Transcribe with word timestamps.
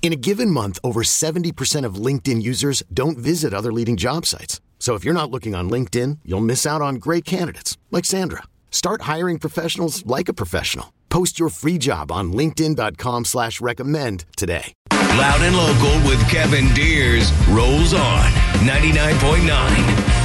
In 0.00 0.12
a 0.12 0.16
given 0.16 0.50
month, 0.50 0.78
over 0.82 1.02
70% 1.02 1.84
of 1.84 1.96
LinkedIn 1.96 2.40
users 2.40 2.82
don't 2.94 3.18
visit 3.18 3.52
other 3.52 3.72
leading 3.72 3.98
job 3.98 4.24
sites. 4.24 4.62
So 4.78 4.94
if 4.94 5.04
you're 5.04 5.12
not 5.12 5.30
looking 5.30 5.54
on 5.54 5.68
LinkedIn, 5.68 6.20
you'll 6.24 6.40
miss 6.40 6.64
out 6.64 6.80
on 6.80 6.94
great 6.94 7.26
candidates 7.26 7.76
like 7.90 8.06
Sandra. 8.06 8.44
Start 8.70 9.02
hiring 9.02 9.38
professionals 9.38 10.06
like 10.06 10.30
a 10.30 10.32
professional. 10.32 10.94
Post 11.10 11.38
your 11.38 11.50
free 11.50 11.76
job 11.78 12.10
on 12.10 12.32
linkedin.com 12.32 13.26
slash 13.26 13.60
recommend 13.60 14.24
today. 14.36 14.72
Loud 14.92 15.40
and 15.42 15.56
local 15.56 16.08
with 16.08 16.20
Kevin 16.30 16.66
Diers 16.66 17.32
rolls 17.48 17.92
on 17.92 18.30
99.9 18.64 19.48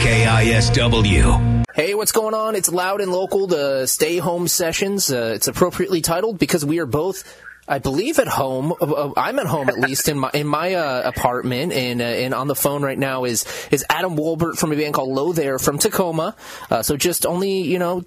KISW. 0.03 1.63
Hey, 1.73 1.95
what's 1.95 2.11
going 2.11 2.35
on? 2.35 2.53
It's 2.55 2.71
Loud 2.71 3.01
and 3.01 3.11
Local, 3.11 3.47
the 3.47 3.87
Stay 3.87 4.17
Home 4.17 4.47
Sessions. 4.47 5.11
Uh, 5.11 5.31
it's 5.33 5.47
appropriately 5.47 6.01
titled 6.01 6.37
because 6.37 6.63
we 6.63 6.77
are 6.77 6.85
both 6.85 7.23
I 7.67 7.79
believe 7.79 8.19
at 8.19 8.27
home. 8.27 8.73
Uh, 8.79 9.11
I'm 9.15 9.39
at 9.39 9.45
home 9.45 9.69
at 9.69 9.79
least 9.79 10.09
in 10.09 10.19
my 10.19 10.31
in 10.33 10.47
my 10.47 10.73
uh, 10.73 11.01
apartment, 11.05 11.71
and 11.73 12.01
uh, 12.01 12.05
and 12.05 12.33
on 12.33 12.47
the 12.47 12.55
phone 12.55 12.83
right 12.83 12.97
now 12.97 13.23
is 13.23 13.45
is 13.71 13.85
Adam 13.89 14.15
Wolbert 14.15 14.57
from 14.57 14.71
a 14.73 14.75
band 14.75 14.93
called 14.93 15.09
Lo 15.09 15.31
There 15.31 15.59
from 15.59 15.77
Tacoma. 15.77 16.35
Uh, 16.69 16.83
so 16.83 16.97
just 16.97 17.25
only 17.25 17.61
you 17.61 17.79
know. 17.79 18.03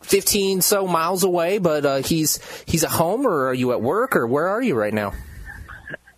15 0.00 0.62
so 0.62 0.86
miles 0.86 1.24
away, 1.24 1.58
but 1.58 1.84
uh, 1.84 1.96
he's 1.96 2.38
he's 2.66 2.84
at 2.84 2.90
home, 2.90 3.26
or 3.26 3.48
are 3.48 3.52
you 3.52 3.72
at 3.72 3.82
work, 3.82 4.14
or 4.14 4.28
where 4.28 4.46
are 4.46 4.62
you 4.62 4.76
right 4.76 4.94
now? 4.94 5.12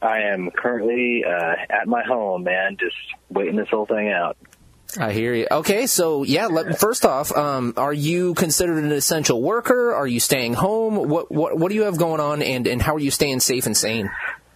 I 0.03 0.21
am 0.21 0.51
currently 0.51 1.25
uh, 1.25 1.55
at 1.69 1.89
my 1.89 2.03
home, 2.05 2.45
man, 2.45 2.77
just 2.79 2.97
waiting 3.31 3.57
this 3.57 3.71
whole 3.71 3.87
thing 3.87 4.11
out. 4.11 4.37
I 4.99 5.13
hear 5.13 5.35
you. 5.35 5.47
Okay, 5.51 5.87
so 5.87 6.23
yeah. 6.23 6.47
Let, 6.47 6.79
first 6.79 7.05
off, 7.05 7.37
um, 7.37 7.75
are 7.77 7.93
you 7.93 8.35
considered 8.35 8.83
an 8.83 8.93
essential 8.93 9.41
worker? 9.41 9.95
Are 9.95 10.07
you 10.07 10.21
staying 10.21 10.55
home? 10.55 11.09
What 11.09 11.31
what 11.31 11.59
what 11.59 11.69
do 11.69 11.75
you 11.75 11.83
have 11.83 11.97
going 11.99 12.21
on, 12.21 12.43
and 12.43 12.67
and 12.67 12.81
how 12.83 12.95
are 12.95 13.01
you 13.01 13.11
staying 13.11 13.41
safe 13.41 13.67
and 13.67 13.77
sane? 13.77 14.11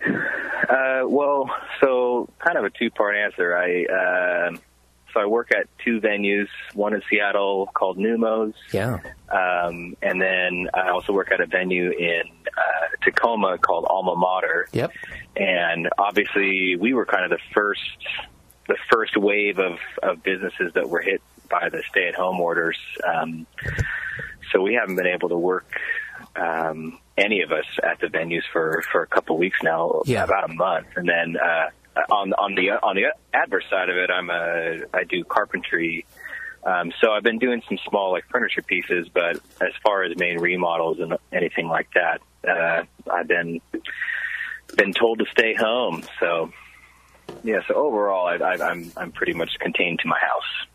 Uh, 0.05 1.03
well, 1.07 1.51
so 1.81 2.29
kind 2.45 2.59
of 2.59 2.65
a 2.65 2.71
two 2.71 2.91
part 2.91 3.17
answer. 3.17 3.57
I 3.57 3.85
uh, 3.85 4.57
so 5.15 5.21
I 5.21 5.27
work 5.27 5.51
at 5.55 5.69
two 5.85 6.01
venues. 6.01 6.49
One 6.75 6.95
in 6.95 7.03
Seattle 7.09 7.71
called 7.73 7.99
Neumos, 7.99 8.55
Yeah. 8.73 8.99
Um, 9.31 9.97
and 10.03 10.21
then 10.21 10.69
I 10.75 10.91
also 10.91 11.13
work 11.13 11.31
at 11.33 11.41
a 11.41 11.47
venue 11.47 11.91
in 11.91 12.23
uh, 12.49 12.87
Tacoma 13.05 13.59
called 13.59 13.87
Alma 13.89 14.17
Mater. 14.17 14.69
Yep. 14.73 14.93
And 15.37 15.89
obviously, 15.99 16.77
we 16.77 16.93
were 16.95 17.07
kind 17.07 17.25
of 17.25 17.31
the 17.31 17.43
first 17.55 17.81
the 18.69 18.77
first 18.93 19.17
wave 19.17 19.59
of, 19.59 19.79
of 20.03 20.23
businesses 20.23 20.73
that 20.75 20.89
were 20.89 21.01
hit 21.01 21.21
by 21.51 21.69
the 21.69 21.83
stay 21.91 22.09
at 22.09 22.15
home 22.15 22.41
orders. 22.41 22.79
Um, 23.07 23.47
so 24.51 24.63
we 24.63 24.75
haven't 24.75 24.97
been 24.97 25.07
able 25.07 25.29
to 25.31 25.37
work 25.39 25.67
um, 26.37 26.99
any 27.17 27.43
of 27.43 27.53
us 27.53 27.67
at 27.83 28.01
the 28.01 28.07
venues 28.07 28.43
for, 28.53 28.83
for 28.91 29.03
a 29.03 29.07
couple 29.07 29.37
of 29.37 29.41
weeks 29.41 29.59
now, 29.63 30.03
Yeah. 30.07 30.25
about 30.25 30.51
a 30.51 30.53
month. 30.53 30.87
And 30.97 31.09
then 31.09 31.37
uh, 31.37 31.71
on 32.13 32.33
on 32.33 32.55
the 32.55 32.71
on 32.71 32.97
the 32.97 33.15
adverse 33.33 33.65
side 33.71 33.89
of 33.89 33.97
it, 33.97 34.11
I'm 34.11 34.31
a 34.31 34.81
I 34.93 35.05
do 35.05 35.23
carpentry. 35.25 36.07
Um, 36.65 36.93
so 37.01 37.13
I've 37.13 37.23
been 37.23 37.39
doing 37.39 37.63
some 37.69 37.79
small 37.89 38.11
like 38.11 38.25
furniture 38.31 38.63
pieces, 38.63 39.09
but 39.13 39.37
as 39.61 39.73
far 39.85 40.03
as 40.05 40.17
main 40.17 40.39
remodels 40.41 40.99
and 40.99 41.17
anything 41.33 41.69
like 41.69 41.89
that, 41.95 42.21
uh, 42.49 42.85
I've 43.13 43.29
been 43.29 43.61
been 44.77 44.93
told 44.93 45.19
to 45.21 45.27
stay 45.31 45.55
home. 45.55 46.03
So 46.19 46.53
yeah, 47.45 47.61
so 47.69 47.75
overall, 47.75 48.27
I, 48.27 48.37
I, 48.37 48.71
I'm 48.71 48.91
I'm 48.97 49.13
pretty 49.13 49.35
much 49.35 49.51
contained 49.61 50.01
to 50.01 50.09
my 50.09 50.19
house. 50.19 50.67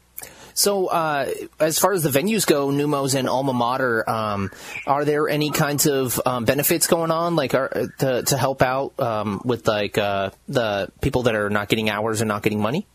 So, 0.54 0.88
uh, 0.88 1.26
as 1.60 1.80
far 1.80 1.94
as 1.94 2.04
the 2.04 2.10
venues 2.10 2.46
go, 2.46 2.68
Neumos 2.68 3.16
and 3.16 3.30
Alma 3.30 3.54
Mater, 3.54 4.10
um, 4.10 4.52
are 4.86 5.06
there 5.06 5.30
any 5.30 5.52
kinds 5.52 5.86
of 5.86 6.20
um, 6.26 6.44
benefits 6.44 6.86
going 6.88 7.12
on, 7.12 7.36
like 7.36 7.54
are, 7.54 7.70
to 8.00 8.24
to 8.24 8.38
help 8.38 8.62
out 8.62 9.00
um, 9.00 9.42
with 9.46 9.68
like 9.68 9.98
uh, 9.98 10.32
the 10.50 10.90
people 11.02 11.24
that 11.24 11.36
are 11.36 11.50
not 11.50 11.70
getting 11.70 11.90
hours 11.90 12.22
and 12.22 12.28
not 12.28 12.44
getting 12.44 12.62
money? 12.62 12.86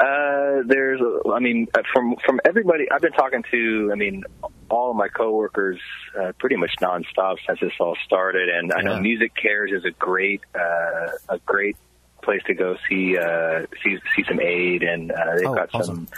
Uh, 0.00 0.62
there's, 0.64 1.00
I 1.28 1.40
mean, 1.40 1.66
uh, 1.74 1.82
from 1.92 2.14
from 2.24 2.40
everybody 2.44 2.88
I've 2.88 3.00
been 3.00 3.12
talking 3.12 3.42
to, 3.50 3.90
I 3.90 3.96
mean, 3.96 4.22
all 4.68 4.90
of 4.92 4.96
my 4.96 5.08
coworkers, 5.08 5.80
uh, 6.16 6.32
pretty 6.38 6.54
much 6.54 6.70
nonstop 6.80 7.38
since 7.44 7.58
this 7.58 7.72
all 7.80 7.96
started. 8.04 8.48
And 8.48 8.72
I 8.72 8.82
know 8.82 8.94
Yeah. 8.94 9.00
MusiCares 9.00 9.72
is 9.72 9.84
a 9.84 9.90
great, 9.90 10.42
uh, 10.54 11.08
a 11.28 11.38
great 11.44 11.76
place 12.22 12.42
to 12.46 12.54
go 12.54 12.76
see 12.88 13.16
uh, 13.18 13.66
see 13.82 13.98
see 14.16 14.24
some 14.28 14.40
aid, 14.40 14.82
and 14.82 15.10
uh, 15.12 15.36
they've 15.36 15.46
Oh, 15.48 15.54
got 15.54 15.70
awesome. 15.74 16.06
some 16.06 16.08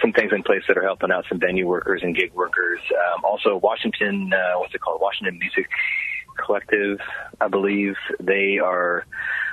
some 0.00 0.12
things 0.12 0.30
in 0.32 0.42
place 0.42 0.62
that 0.68 0.76
are 0.76 0.82
helping 0.82 1.10
out 1.10 1.24
some 1.28 1.38
venue 1.40 1.66
workers 1.66 2.02
and 2.02 2.14
gig 2.14 2.32
workers. 2.34 2.80
Um, 2.92 3.24
also, 3.24 3.56
Washington, 3.56 4.30
uh, 4.32 4.58
what's 4.58 4.74
it 4.74 4.80
called? 4.80 5.00
Washington 5.00 5.38
Music 5.38 5.66
Collective, 6.44 6.98
I 7.40 7.48
believe 7.48 7.94
they 8.20 8.58
are 8.58 9.06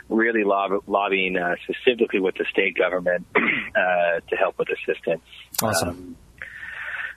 really 0.10 0.44
lob- 0.44 0.84
lobbying 0.86 1.38
uh, 1.38 1.56
specifically 1.64 2.20
with 2.20 2.36
the 2.36 2.46
state 2.52 2.76
government 2.78 3.26
uh, 3.36 4.20
to 4.30 4.36
help 4.38 4.60
with 4.60 4.68
assistance. 4.70 5.22
Awesome. 5.62 5.90
Um, 5.90 6.16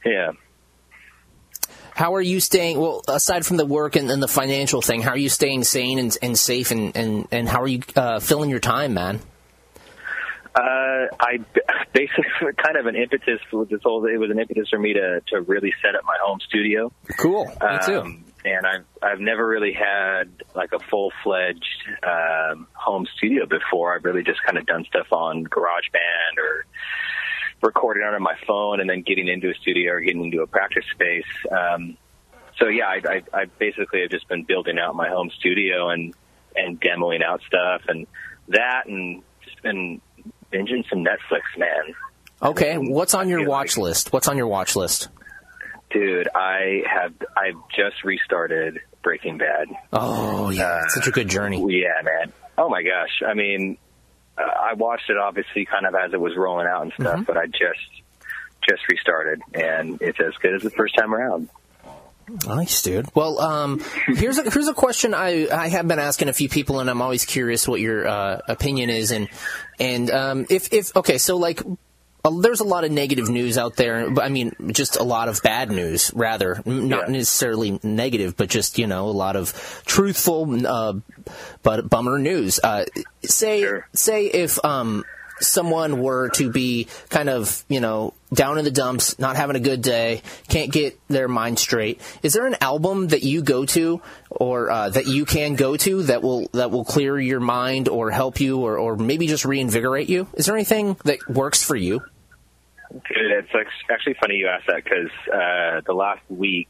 yeah. 0.04 0.30
How 1.96 2.14
are 2.16 2.20
you 2.20 2.40
staying? 2.40 2.78
Well, 2.78 3.00
aside 3.08 3.46
from 3.46 3.56
the 3.56 3.64
work 3.64 3.96
and, 3.96 4.10
and 4.10 4.22
the 4.22 4.28
financial 4.28 4.82
thing, 4.82 5.00
how 5.00 5.12
are 5.12 5.16
you 5.16 5.30
staying 5.30 5.64
sane 5.64 5.98
and, 5.98 6.14
and 6.20 6.38
safe, 6.38 6.70
and, 6.70 6.94
and, 6.94 7.26
and 7.32 7.48
how 7.48 7.62
are 7.62 7.66
you 7.66 7.80
uh, 7.96 8.20
filling 8.20 8.50
your 8.50 8.60
time, 8.60 8.92
man? 8.92 9.18
Uh, 10.54 11.06
I 11.18 11.38
basically 11.94 12.52
kind 12.62 12.76
of 12.76 12.84
an 12.84 12.96
impetus 12.96 13.40
for 13.50 13.64
this 13.64 13.80
whole. 13.82 14.04
It 14.04 14.18
was 14.18 14.30
an 14.30 14.38
impetus 14.38 14.68
for 14.68 14.78
me 14.78 14.92
to 14.92 15.22
to 15.28 15.40
really 15.40 15.72
set 15.80 15.94
up 15.94 16.04
my 16.04 16.18
home 16.22 16.38
studio. 16.46 16.92
Cool. 17.16 17.46
Me 17.46 17.78
too. 17.86 18.00
Um, 18.00 18.24
and 18.44 18.66
I've 18.66 18.84
I've 19.02 19.20
never 19.20 19.48
really 19.48 19.72
had 19.72 20.24
like 20.54 20.72
a 20.72 20.78
full 20.90 21.12
fledged 21.24 21.64
um, 22.02 22.66
home 22.74 23.06
studio 23.16 23.46
before. 23.46 23.94
I've 23.94 24.04
really 24.04 24.22
just 24.22 24.42
kind 24.42 24.58
of 24.58 24.66
done 24.66 24.84
stuff 24.84 25.06
on 25.12 25.46
GarageBand 25.46 26.36
or 26.36 26.66
recording 27.62 28.02
on 28.02 28.22
my 28.22 28.36
phone, 28.46 28.80
and 28.80 28.88
then 28.88 29.02
getting 29.02 29.28
into 29.28 29.50
a 29.50 29.54
studio 29.54 29.92
or 29.94 30.00
getting 30.00 30.24
into 30.24 30.42
a 30.42 30.46
practice 30.46 30.84
space. 30.92 31.24
Um, 31.50 31.96
so 32.58 32.68
yeah, 32.68 32.86
I, 32.86 33.00
I, 33.08 33.22
I 33.42 33.44
basically 33.58 34.00
have 34.02 34.10
just 34.10 34.28
been 34.28 34.44
building 34.44 34.78
out 34.78 34.94
my 34.94 35.08
home 35.08 35.30
studio 35.38 35.90
and 35.90 36.14
and 36.54 36.80
demoing 36.80 37.22
out 37.22 37.42
stuff 37.46 37.82
and 37.88 38.06
that, 38.48 38.84
and 38.86 39.22
just 39.44 39.62
been 39.62 40.00
binging 40.52 40.88
some 40.88 41.04
Netflix, 41.04 41.42
man. 41.58 41.94
Okay, 42.42 42.78
what's 42.78 43.14
on 43.14 43.28
your 43.28 43.46
watch 43.46 43.76
like- 43.76 43.84
list? 43.84 44.12
What's 44.12 44.28
on 44.28 44.36
your 44.36 44.46
watch 44.46 44.76
list? 44.76 45.08
Dude, 45.90 46.28
I 46.34 46.82
have 46.90 47.12
I've 47.36 47.56
just 47.74 48.04
restarted 48.04 48.80
Breaking 49.02 49.38
Bad. 49.38 49.68
Oh 49.92 50.50
yeah, 50.50 50.82
it's 50.84 50.94
such 50.94 51.06
a 51.06 51.12
good 51.12 51.28
journey. 51.28 51.58
Yeah, 51.68 52.02
man. 52.02 52.32
Oh 52.58 52.68
my 52.68 52.82
gosh. 52.82 53.22
I 53.26 53.34
mean, 53.34 53.78
uh, 54.38 54.42
I 54.42 54.74
watched 54.74 55.08
it 55.10 55.16
obviously 55.16 55.64
kind 55.64 55.86
of 55.86 55.94
as 55.94 56.12
it 56.12 56.20
was 56.20 56.36
rolling 56.36 56.66
out 56.66 56.82
and 56.82 56.92
stuff, 56.92 57.26
but 57.26 57.36
I 57.36 57.46
just 57.46 58.02
just 58.68 58.88
restarted, 58.88 59.40
and 59.54 60.00
it's 60.00 60.18
as 60.20 60.34
good 60.40 60.54
as 60.54 60.62
the 60.62 60.70
first 60.70 60.96
time 60.96 61.14
around. 61.14 61.48
Nice, 62.46 62.82
dude. 62.82 63.06
Well, 63.14 63.38
um, 63.38 63.80
here's 64.06 64.38
a 64.38 64.50
here's 64.50 64.68
a 64.68 64.74
question 64.74 65.14
I, 65.14 65.48
I 65.48 65.68
have 65.68 65.86
been 65.86 65.98
asking 65.98 66.28
a 66.28 66.32
few 66.32 66.48
people, 66.48 66.80
and 66.80 66.90
I'm 66.90 67.00
always 67.00 67.24
curious 67.24 67.68
what 67.68 67.80
your 67.80 68.06
uh, 68.06 68.40
opinion 68.48 68.90
is, 68.90 69.12
and 69.12 69.28
and 69.78 70.10
um, 70.10 70.46
if 70.50 70.72
if 70.72 70.94
okay, 70.96 71.18
so 71.18 71.36
like. 71.36 71.62
There's 72.30 72.60
a 72.60 72.64
lot 72.64 72.84
of 72.84 72.90
negative 72.92 73.28
news 73.28 73.58
out 73.58 73.76
there. 73.76 74.08
I 74.20 74.28
mean, 74.28 74.54
just 74.72 74.96
a 74.96 75.02
lot 75.02 75.28
of 75.28 75.42
bad 75.42 75.70
news, 75.70 76.10
rather. 76.14 76.62
Not 76.64 77.08
Yeah. 77.08 77.12
necessarily 77.12 77.78
negative, 77.82 78.36
but 78.36 78.48
just, 78.48 78.78
you 78.78 78.86
know, 78.86 79.08
a 79.08 79.10
lot 79.10 79.36
of 79.36 79.52
truthful, 79.86 80.66
uh, 80.66 80.94
but 81.62 81.88
bummer 81.88 82.18
news. 82.18 82.60
Uh, 82.62 82.84
say, 83.22 83.60
Sure. 83.62 83.88
say 83.92 84.26
if, 84.26 84.64
um, 84.64 85.04
someone 85.38 86.00
were 86.00 86.30
to 86.30 86.50
be 86.50 86.86
kind 87.10 87.28
of, 87.28 87.62
you 87.68 87.78
know, 87.80 88.14
down 88.32 88.58
in 88.58 88.64
the 88.64 88.70
dumps, 88.70 89.18
not 89.18 89.36
having 89.36 89.54
a 89.54 89.60
good 89.60 89.82
day, 89.82 90.22
can't 90.48 90.72
get 90.72 90.98
their 91.08 91.28
mind 91.28 91.58
straight, 91.58 92.00
is 92.22 92.32
there 92.32 92.46
an 92.46 92.56
album 92.62 93.08
that 93.08 93.22
you 93.22 93.42
go 93.42 93.66
to 93.66 94.00
or 94.30 94.70
uh, 94.70 94.88
that 94.88 95.06
you 95.06 95.26
can 95.26 95.54
go 95.54 95.76
to 95.76 96.04
that 96.04 96.22
will 96.22 96.48
that 96.54 96.70
will 96.70 96.86
clear 96.86 97.18
your 97.20 97.40
mind 97.40 97.86
or 97.88 98.10
help 98.10 98.40
you 98.40 98.60
or, 98.60 98.78
or 98.78 98.96
maybe 98.96 99.26
just 99.26 99.44
reinvigorate 99.44 100.08
you? 100.08 100.26
Is 100.34 100.46
there 100.46 100.54
anything 100.56 100.96
that 101.04 101.18
works 101.28 101.62
for 101.62 101.76
you? 101.76 102.00
It's 102.90 103.48
actually 103.90 104.14
funny 104.20 104.36
you 104.36 104.48
asked 104.48 104.66
that 104.68 104.82
because 104.84 105.10
uh, 105.32 105.80
the 105.86 105.92
last 105.94 106.22
week, 106.28 106.68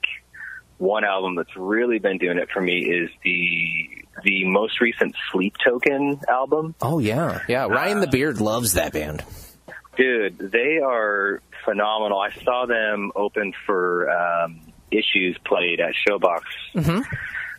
one 0.79 1.05
album 1.05 1.37
that's 1.37 1.57
really 1.57 1.99
been 1.99 2.19
doing 2.19 2.39
it 2.39 2.49
for 2.53 2.61
me 2.61 2.79
is 2.79 3.11
the 3.23 4.05
the 4.25 4.45
most 4.47 4.81
recent 4.81 5.15
Sleep 5.31 5.55
Token 5.63 6.21
album. 6.29 6.75
Oh 6.81 6.99
yeah, 6.99 7.41
yeah. 7.49 7.67
Ryan 7.67 8.01
the 8.01 8.07
Beard 8.07 8.41
loves 8.41 8.75
that 8.75 8.93
band. 8.93 9.23
Dude, 9.97 10.39
they 10.39 10.79
are 10.85 11.41
phenomenal. 11.65 12.19
I 12.21 12.31
saw 12.31 12.67
them 12.67 13.13
open 13.17 13.53
for 13.65 14.11
um, 14.11 14.61
Issues 14.91 15.37
played 15.45 15.81
at 15.81 15.95
Showbox 15.95 16.43
Mm-hmm. 16.75 17.01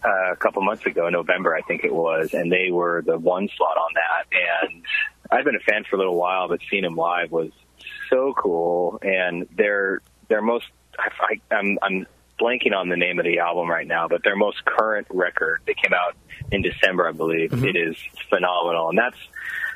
uh, 0.06 0.32
a 0.32 0.36
couple 0.36 0.62
months 0.64 0.86
ago, 0.86 1.10
November 1.10 1.56
I 1.56 1.62
think 1.62 1.84
it 1.84 1.94
was, 1.94 2.34
and 2.34 2.52
they 2.52 2.70
were 2.72 3.02
the 3.06 3.18
one 3.18 3.50
slot 3.58 3.78
on 3.78 3.90
that. 3.96 4.70
And 4.70 4.84
I've 5.32 5.46
been 5.46 5.56
a 5.56 5.72
fan 5.72 5.84
for 5.90 5.96
a 5.96 6.00
little 6.00 6.16
while, 6.16 6.48
but 6.48 6.60
seeing 6.70 6.84
them 6.84 6.96
live 6.96 7.32
was 7.32 7.50
so 8.10 8.34
cool. 8.38 9.00
And 9.02 9.48
their 9.56 10.02
their 10.28 10.42
most 10.42 10.66
I, 10.98 11.10
I, 11.20 11.56
I'm 11.56 11.78
I'm 11.82 12.08
blanking 12.40 12.76
on 12.76 12.90
the 12.90 12.98
name 12.98 13.20
of 13.20 13.26
the 13.26 13.40
album 13.40 13.70
right 13.70 13.88
now, 13.88 14.08
but 14.08 14.24
their 14.24 14.36
most 14.36 14.64
current 14.66 15.08
record 15.10 15.62
they 15.66 15.74
came 15.74 15.94
out 15.94 16.16
in 16.52 16.62
December, 16.62 17.08
I 17.08 17.12
believe. 17.12 17.52
Mm-hmm. 17.52 17.66
It 17.66 17.76
is 17.76 17.96
phenomenal, 18.30 18.90
and 18.90 18.98
that's 18.98 19.18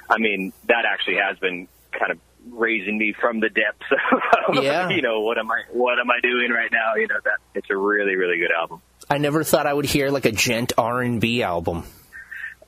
I 0.10 0.18
mean 0.20 0.54
that 0.68 0.86
actually 0.86 1.18
has 1.18 1.38
been 1.40 1.68
kind 1.92 2.12
of 2.12 2.20
raising 2.50 2.98
me 2.98 3.14
from 3.14 3.40
the 3.40 3.50
depths 3.50 3.86
of 4.48 4.64
Yeah. 4.64 4.90
you 4.90 5.02
know 5.02 5.22
what 5.22 5.38
am 5.38 5.52
I 5.52 5.62
what 5.72 6.00
am 6.00 6.10
I 6.10 6.20
doing 6.22 6.52
right 6.52 6.72
now? 6.72 6.96
You 6.96 7.08
know 7.08 7.20
that 7.24 7.38
it's 7.56 7.70
a 7.70 7.78
really 7.78 8.16
really 8.16 8.38
good 8.38 8.52
album. 8.52 8.82
I 9.10 9.18
never 9.18 9.44
thought 9.44 9.68
I 9.68 9.74
would 9.74 9.86
hear 9.86 10.10
like 10.10 10.26
a 10.26 10.32
djent 10.32 10.74
R 10.78 11.02
and 11.02 11.20
B 11.20 11.44
album. 11.44 11.84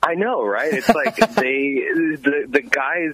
I 0.01 0.15
know, 0.15 0.44
right? 0.44 0.74
It's 0.74 0.89
like 0.89 1.15
they 1.36 1.75
the 1.75 2.45
the 2.50 2.62
guy's 2.62 3.13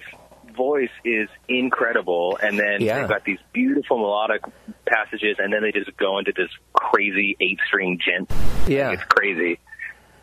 voice 0.54 0.90
is 1.04 1.28
incredible, 1.48 2.38
and 2.42 2.58
then 2.58 2.80
Yeah. 2.80 3.00
they've 3.00 3.08
got 3.08 3.24
these 3.24 3.38
beautiful 3.52 3.98
melodic 3.98 4.42
passages, 4.86 5.36
and 5.38 5.52
then 5.52 5.62
they 5.62 5.72
just 5.72 5.96
go 5.96 6.18
into 6.18 6.32
this 6.36 6.50
crazy 6.72 7.36
eight 7.40 7.58
string 7.66 7.98
djent. 8.04 8.30
Yeah. 8.68 8.92
It's 8.92 9.04
crazy. 9.04 9.58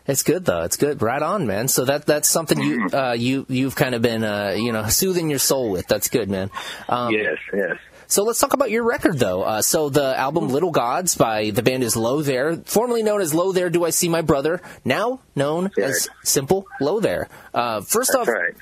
It's 0.06 0.22
good 0.22 0.44
though. 0.46 0.62
It's 0.62 0.76
good. 0.78 1.02
Right 1.02 1.20
on, 1.22 1.46
man. 1.46 1.68
So 1.68 1.84
that 1.84 2.06
that's 2.06 2.28
something 2.28 2.58
you 2.60 2.78
Mm-hmm. 2.86 2.96
uh, 2.96 3.12
you 3.12 3.44
you've 3.48 3.76
kind 3.76 3.94
of 3.94 4.00
been 4.00 4.24
uh, 4.24 4.54
you 4.56 4.72
know 4.72 4.86
soothing 4.88 5.28
your 5.28 5.38
soul 5.38 5.70
with. 5.70 5.86
That's 5.86 6.08
good, 6.08 6.30
man. 6.30 6.50
Um, 6.88 7.12
yes, 7.12 7.36
yes. 7.52 7.76
So 8.10 8.24
let's 8.24 8.38
talk 8.38 8.54
about 8.54 8.70
your 8.70 8.84
record 8.84 9.18
though. 9.18 9.42
Uh, 9.42 9.60
so 9.60 9.90
the 9.90 10.18
album 10.18 10.48
Little 10.48 10.70
Gods 10.70 11.14
by 11.14 11.50
the 11.50 11.62
band 11.62 11.82
is 11.82 11.94
Lo 11.94 12.22
There, 12.22 12.56
formerly 12.64 13.02
known 13.02 13.20
as 13.20 13.34
Lo 13.34 13.52
There 13.52 13.68
Do 13.68 13.84
I 13.84 13.90
See 13.90 14.08
My 14.08 14.22
Brother, 14.22 14.62
now 14.82 15.20
known 15.36 15.64
Right. 15.76 15.88
as 15.90 16.08
Simple 16.24 16.64
Lo 16.80 17.00
There. 17.00 17.28
Uh, 17.52 17.82
first 17.82 18.12
That's 18.14 18.26
off, 18.26 18.34
right. 18.34 18.54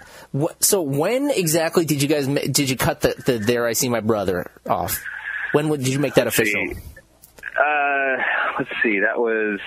So 0.60 0.82
when 0.82 1.30
exactly 1.30 1.84
did 1.84 2.02
you 2.02 2.08
guys 2.08 2.26
did 2.26 2.68
you 2.70 2.76
cut 2.76 3.00
the, 3.00 3.14
the 3.24 3.38
There 3.38 3.66
I 3.66 3.72
See 3.74 3.88
My 3.88 4.00
Brother 4.00 4.50
off? 4.68 5.02
When 5.52 5.68
would- 5.68 5.80
did 5.82 5.92
you 5.92 5.98
make 5.98 6.14
that 6.14 6.26
official? 6.26 6.60
see. 6.66 6.80
Uh, 7.58 8.16
let's 8.58 8.70
see. 8.82 9.00
That 9.00 9.16
was, 9.18 9.60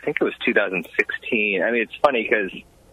I 0.00 0.04
think 0.04 0.16
it 0.20 0.24
was 0.24 0.32
2016. 0.46 1.62
I 1.62 1.70
mean, 1.70 1.82
it's 1.82 1.92
funny 2.02 2.22
because 2.22 2.50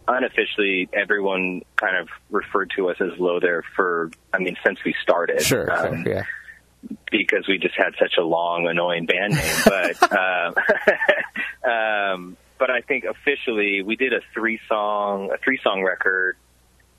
unofficially, 0.07 0.89
everyone 0.91 1.61
kind 1.77 1.95
of 1.95 2.09
referred 2.29 2.71
to 2.75 2.89
us 2.89 2.97
as 2.99 3.17
Lo 3.19 3.39
there 3.39 3.63
for, 3.75 4.11
I 4.33 4.39
mean, 4.39 4.57
since 4.65 4.79
we 4.83 4.93
started. 5.01 5.41
Sure, 5.41 5.71
Um, 5.71 6.03
sure, 6.03 6.13
yeah. 6.15 6.23
because 7.11 7.47
we 7.47 7.57
just 7.59 7.75
had 7.77 7.93
such 7.99 8.15
a 8.19 8.23
long, 8.23 8.67
annoying 8.67 9.05
band 9.05 9.33
name. 9.35 9.55
But 9.65 10.11
um, 10.11 10.55
um, 11.71 12.37
but 12.57 12.69
I 12.69 12.81
think 12.81 13.05
officially 13.05 13.83
we 13.83 13.95
did 13.95 14.11
a 14.13 14.19
three 14.33 14.59
song 14.67 15.31
a 15.33 15.37
three 15.37 15.59
song 15.63 15.83
record. 15.83 16.35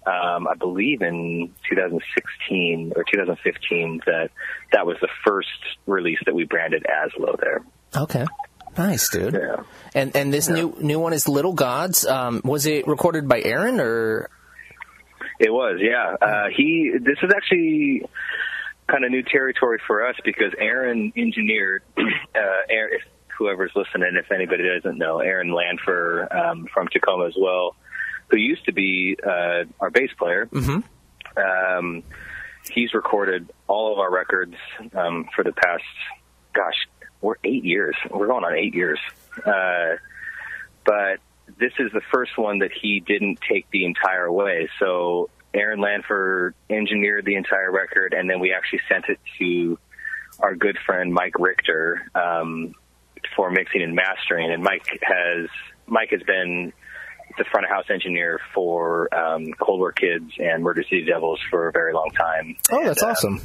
Um, 0.06 0.49
I 0.49 0.55
believe 0.58 1.02
in 1.02 1.52
2016 1.69 2.93
or 2.97 3.05
2015 3.05 4.00
that 4.06 4.31
that 4.73 4.87
was 4.87 4.97
the 5.00 5.08
first 5.25 5.49
release 5.87 6.19
that 6.25 6.35
we 6.35 6.44
branded 6.44 6.85
as 6.87 7.11
Lo 7.19 7.37
There. 7.38 7.62
Okay. 7.94 8.26
Nice, 8.79 9.11
dude. 9.11 9.35
Yeah. 9.35 9.64
And 9.94 10.14
and 10.17 10.32
this 10.32 10.49
new 10.49 10.76
new 10.81 10.99
one 11.00 11.12
is 11.12 11.29
Little 11.29 11.52
Gods. 11.52 12.06
Um, 12.06 12.41
was 12.44 12.67
it 12.67 12.87
recorded 12.87 13.29
by 13.29 13.43
Aaron 13.43 13.81
or? 13.81 14.31
It 15.38 15.50
was, 15.50 15.81
yeah. 15.81 16.17
Uh, 16.20 16.49
he. 16.55 16.93
This 16.99 17.17
is 17.23 17.31
actually 17.35 18.02
kind 18.88 19.05
of 19.05 19.11
new 19.11 19.23
territory 19.23 19.81
for 19.87 20.06
us 20.06 20.17
because 20.25 20.52
Aaron 20.58 21.12
engineered. 21.17 21.82
Uh, 22.32 22.62
Aaron, 22.70 22.94
if 22.94 23.02
whoever's 23.37 23.73
listening, 23.75 24.12
if 24.14 24.31
anybody 24.31 24.62
doesn't 24.62 24.97
know, 24.97 25.19
Aaron 25.19 25.50
Lanfer 25.50 26.32
um, 26.32 26.69
from 26.73 26.87
Tacoma 26.87 27.26
as 27.26 27.35
well, 27.37 27.75
who 28.30 28.36
used 28.36 28.64
to 28.66 28.72
be 28.72 29.16
uh, 29.22 29.64
our 29.80 29.90
bass 29.90 30.10
player. 30.18 30.46
Mhm. 30.46 30.84
Um, 31.36 32.02
he's 32.72 32.94
recorded 32.94 33.50
all 33.66 33.92
of 33.92 33.98
our 33.98 34.10
records 34.10 34.54
um, 34.94 35.28
for 35.34 35.44
the 35.44 35.52
past, 35.52 35.84
gosh, 36.52 36.86
we're 37.20 37.36
eight 37.44 37.64
years. 37.64 37.96
We're 38.10 38.26
going 38.26 38.44
on 38.44 38.54
eight 38.54 38.74
years. 38.74 38.98
Uh, 39.44 39.96
but 40.84 41.18
this 41.58 41.72
is 41.78 41.92
the 41.92 42.00
first 42.12 42.36
one 42.38 42.60
that 42.60 42.70
he 42.72 43.00
didn't 43.00 43.40
take 43.48 43.70
the 43.70 43.84
entire 43.84 44.30
way. 44.30 44.68
So 44.78 45.30
Aaron 45.52 45.80
Lanford 45.80 46.54
engineered 46.68 47.24
the 47.24 47.34
entire 47.34 47.70
record, 47.70 48.14
and 48.14 48.28
then 48.30 48.40
we 48.40 48.52
actually 48.52 48.80
sent 48.88 49.06
it 49.08 49.18
to 49.38 49.78
our 50.38 50.54
good 50.54 50.78
friend 50.86 51.12
Mike 51.12 51.38
Richter 51.38 52.02
um, 52.14 52.74
for 53.36 53.50
mixing 53.50 53.82
and 53.82 53.94
mastering. 53.94 54.50
And 54.52 54.62
Mike 54.62 54.86
has 55.02 55.48
Mike 55.86 56.10
has 56.10 56.22
been 56.22 56.72
the 57.38 57.44
front 57.44 57.64
of 57.64 57.70
house 57.70 57.86
engineer 57.90 58.40
for 58.54 59.12
um, 59.14 59.52
Cold 59.60 59.80
War 59.80 59.92
Kids 59.92 60.32
and 60.38 60.62
Murder 60.62 60.82
City 60.82 61.04
Devils 61.04 61.40
for 61.50 61.68
a 61.68 61.72
very 61.72 61.92
long 61.92 62.10
time. 62.10 62.56
Oh, 62.70 62.84
that's 62.84 63.00
And, 63.02 63.08
uh, 63.08 63.12
awesome. 63.12 63.40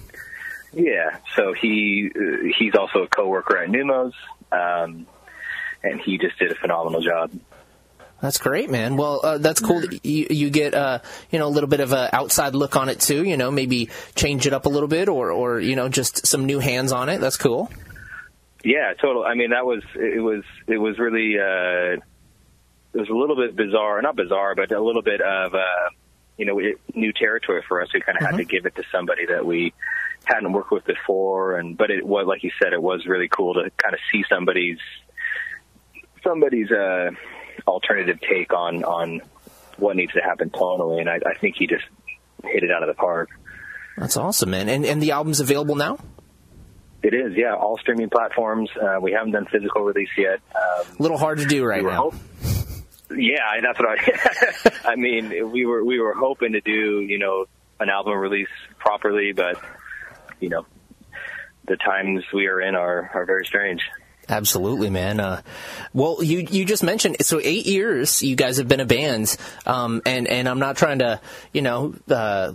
yeah, 0.73 1.17
so 1.35 1.53
he 1.53 2.11
uh, 2.15 2.49
he's 2.57 2.75
also 2.75 3.03
a 3.03 3.07
coworker 3.07 3.57
at 3.57 3.69
Neumos, 3.69 4.13
um, 4.51 5.05
and 5.83 6.01
he 6.01 6.17
just 6.17 6.37
did 6.39 6.51
a 6.51 6.55
phenomenal 6.55 7.01
job. 7.01 7.31
That's 8.21 8.37
great, 8.37 8.69
man. 8.71 8.95
Well, 8.95 9.19
uh, 9.23 9.37
that's 9.37 9.59
cool. 9.59 9.81
That 9.81 10.03
you, 10.05 10.27
you 10.29 10.49
get 10.49 10.73
uh, 10.73 10.99
you 11.31 11.37
know 11.37 11.47
a 11.47 11.49
little 11.53 11.69
bit 11.69 11.81
of 11.81 11.91
a 11.91 12.13
outside 12.15 12.55
look 12.55 12.75
on 12.75 12.89
it 12.89 12.99
too. 12.99 13.23
You 13.23 13.37
know, 13.37 13.51
maybe 13.51 13.89
change 14.15 14.47
it 14.47 14.53
up 14.53 14.65
a 14.65 14.69
little 14.69 14.87
bit, 14.87 15.09
or 15.09 15.31
or 15.31 15.59
you 15.59 15.75
know 15.75 15.89
just 15.89 16.25
some 16.25 16.45
new 16.45 16.59
hands 16.59 16.91
on 16.91 17.09
it. 17.09 17.19
That's 17.19 17.37
cool. 17.37 17.69
Yeah, 18.63 18.93
total. 18.99 19.23
I 19.23 19.35
mean, 19.35 19.51
that 19.51 19.65
was 19.65 19.83
it 19.95 20.21
was 20.23 20.43
it 20.65 20.77
was 20.77 20.97
really 20.97 21.37
uh, 21.39 22.01
it 22.95 22.99
was 22.99 23.09
a 23.09 23.13
little 23.13 23.35
bit 23.35 23.55
bizarre, 23.55 24.01
not 24.01 24.15
bizarre, 24.15 24.55
but 24.55 24.71
a 24.71 24.81
little 24.81 25.01
bit 25.03 25.21
of 25.21 25.53
uh, 25.53 25.59
you 26.37 26.45
know 26.45 26.57
it, 26.59 26.79
new 26.95 27.11
territory 27.13 27.61
for 27.67 27.81
us. 27.81 27.89
We 27.93 28.01
kind 28.01 28.17
of 28.19 28.25
had 28.25 28.37
to 28.37 28.45
give 28.45 28.65
it 28.65 28.75
to 28.77 28.83
somebody 28.91 29.25
that 29.27 29.45
we 29.45 29.73
hadn't 30.23 30.51
worked 30.53 30.71
with 30.71 30.85
before, 30.85 31.57
and 31.59 31.77
but 31.77 31.91
it 31.91 32.05
was 32.05 32.25
like 32.27 32.41
you 32.43 32.51
said, 32.63 32.73
it 32.73 32.81
was 32.81 33.05
really 33.05 33.27
cool 33.27 33.53
to 33.55 33.69
kind 33.77 33.93
of 33.93 33.99
see 34.11 34.23
somebody's 34.29 34.79
somebody's 36.23 36.71
uh, 36.71 37.11
alternative 37.67 38.19
take 38.21 38.53
on 38.53 38.83
on 38.83 39.21
what 39.77 39.95
needs 39.95 40.13
to 40.13 40.21
happen 40.21 40.49
tonally, 40.49 41.01
and 41.01 41.09
I, 41.09 41.15
I 41.25 41.33
think 41.39 41.55
he 41.57 41.67
just 41.67 41.83
hit 42.43 42.63
it 42.63 42.71
out 42.71 42.81
of 42.81 42.87
the 42.87 42.93
park. 42.99 43.29
That's 43.97 44.17
awesome, 44.17 44.49
man. 44.51 44.69
And 44.69 44.85
and 44.85 45.01
the 45.01 45.11
album's 45.11 45.39
available 45.39 45.75
now. 45.75 45.97
It 47.03 47.13
is, 47.13 47.33
yeah, 47.37 47.53
all 47.53 47.77
streaming 47.77 48.09
platforms. 48.09 48.69
Uh, 48.81 48.97
we 48.99 49.11
haven't 49.11 49.31
done 49.33 49.45
physical 49.51 49.83
release 49.83 50.09
yet. 50.17 50.39
Um, 50.55 50.95
A 50.99 51.01
little 51.03 51.19
hard 51.19 51.37
to 51.37 51.45
do 51.45 51.63
right 51.63 51.83
now. 51.83 52.09
hope- 52.09 52.15
yeah, 53.11 53.61
that's 53.61 53.79
what 53.79 53.99
I. 53.99 54.71
I 54.91 54.95
mean, 54.95 55.51
we 55.51 55.65
were 55.65 55.83
we 55.83 55.99
were 55.99 56.13
hoping 56.13 56.53
to 56.53 56.61
do 56.61 57.01
you 57.01 57.19
know 57.19 57.45
an 57.79 57.89
album 57.89 58.13
release 58.17 58.49
properly, 58.79 59.33
but 59.33 59.59
you 60.39 60.49
know 60.49 60.65
the 61.67 61.77
times 61.77 62.23
we 62.33 62.47
are 62.47 62.61
in 62.61 62.75
are 62.75 63.09
are 63.13 63.25
very 63.25 63.45
strange. 63.45 63.81
Absolutely, 64.27 64.89
man. 64.89 65.19
Uh, 65.19 65.41
well, 65.93 66.23
you 66.23 66.39
you 66.39 66.65
just 66.65 66.83
mentioned 66.83 67.17
so 67.21 67.39
eight 67.43 67.65
years 67.65 68.23
you 68.23 68.35
guys 68.35 68.57
have 68.57 68.67
been 68.67 68.79
a 68.79 68.85
band, 68.85 69.35
um, 69.65 70.01
and 70.05 70.27
and 70.27 70.49
I'm 70.49 70.59
not 70.59 70.77
trying 70.77 70.99
to 70.99 71.21
you 71.53 71.61
know. 71.61 71.93
Uh, 72.09 72.53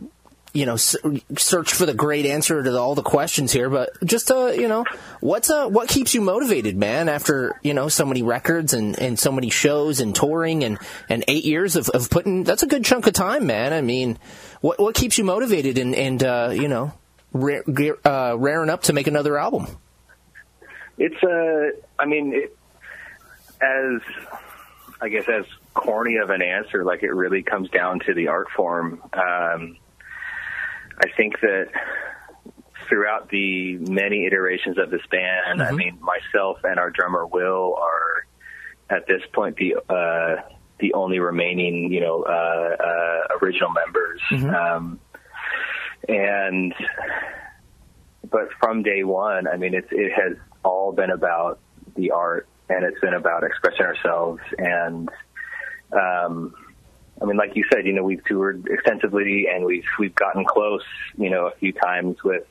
you 0.52 0.66
know, 0.66 0.76
search 0.76 1.72
for 1.72 1.86
the 1.86 1.94
great 1.94 2.26
answer 2.26 2.62
to 2.62 2.76
all 2.76 2.94
the 2.94 3.02
questions 3.02 3.52
here, 3.52 3.70
but 3.70 3.90
just 4.04 4.30
uh, 4.30 4.46
you 4.48 4.68
know, 4.68 4.84
what's 5.20 5.48
uh, 5.48 5.68
what 5.68 5.88
keeps 5.88 6.14
you 6.14 6.20
motivated, 6.20 6.76
man? 6.76 7.08
After 7.08 7.58
you 7.62 7.72
know 7.72 7.88
so 7.88 8.04
many 8.04 8.22
records 8.22 8.74
and, 8.74 8.98
and 8.98 9.18
so 9.18 9.30
many 9.30 9.50
shows 9.50 10.00
and 10.00 10.14
touring 10.14 10.64
and, 10.64 10.78
and 11.08 11.24
eight 11.28 11.44
years 11.44 11.76
of, 11.76 11.88
of 11.90 12.10
putting 12.10 12.44
that's 12.44 12.62
a 12.62 12.66
good 12.66 12.84
chunk 12.84 13.06
of 13.06 13.12
time, 13.12 13.46
man. 13.46 13.72
I 13.72 13.80
mean, 13.80 14.18
what 14.60 14.80
what 14.80 14.94
keeps 14.94 15.18
you 15.18 15.24
motivated 15.24 15.78
and 15.78 15.94
and 15.94 16.22
uh, 16.22 16.50
you 16.52 16.68
know, 16.68 16.92
rare, 17.32 17.62
uh, 18.04 18.34
raring 18.34 18.70
up 18.70 18.82
to 18.84 18.92
make 18.92 19.06
another 19.06 19.38
album? 19.38 19.66
It's 20.98 21.22
uh, 21.22 21.80
I 21.98 22.06
mean, 22.06 22.32
it, 22.34 22.56
as 23.60 24.00
I 25.00 25.08
guess 25.08 25.28
as 25.28 25.44
corny 25.74 26.16
of 26.16 26.30
an 26.30 26.42
answer, 26.42 26.84
like 26.84 27.04
it 27.04 27.12
really 27.12 27.42
comes 27.42 27.70
down 27.70 28.00
to 28.00 28.14
the 28.14 28.28
art 28.28 28.48
form. 28.50 29.00
Um, 29.12 29.76
I 31.00 31.06
think 31.16 31.40
that 31.40 31.68
throughout 32.88 33.28
the 33.30 33.76
many 33.78 34.26
iterations 34.26 34.78
of 34.78 34.90
this 34.90 35.02
band, 35.10 35.62
I 35.62 35.72
mean, 35.72 35.98
myself 36.00 36.58
and 36.64 36.78
our 36.78 36.90
drummer 36.90 37.26
Will 37.26 37.76
are 37.80 38.24
at 38.90 39.06
this 39.06 39.22
point 39.32 39.56
the 39.56 39.76
uh, 39.88 40.42
the 40.78 40.94
only 40.94 41.18
remaining, 41.20 41.92
you 41.92 42.00
know, 42.00 42.22
uh, 42.22 42.76
uh, 42.82 43.36
original 43.40 43.70
members. 43.70 44.20
Um, 44.54 45.00
and 46.08 46.74
but 48.28 48.48
from 48.58 48.82
day 48.82 49.04
one, 49.04 49.46
I 49.46 49.56
mean, 49.56 49.74
it's 49.74 49.88
it 49.90 50.12
has 50.12 50.36
all 50.64 50.92
been 50.92 51.10
about 51.10 51.60
the 51.96 52.10
art, 52.10 52.48
and 52.68 52.84
it's 52.84 53.00
been 53.00 53.14
about 53.14 53.44
expressing 53.44 53.86
ourselves. 53.86 54.40
And 54.58 55.08
um, 55.92 56.54
I 57.20 57.26
mean, 57.26 57.36
like 57.36 57.54
you 57.54 57.64
said, 57.72 57.86
you 57.86 57.92
know, 57.92 58.02
we've 58.02 58.24
toured 58.24 58.66
extensively, 58.70 59.46
and 59.52 59.64
we've 59.64 59.84
we've 59.98 60.14
gotten 60.14 60.44
close, 60.44 60.84
you 61.18 61.30
know, 61.30 61.46
a 61.46 61.52
few 61.56 61.72
times 61.72 62.16
with 62.24 62.44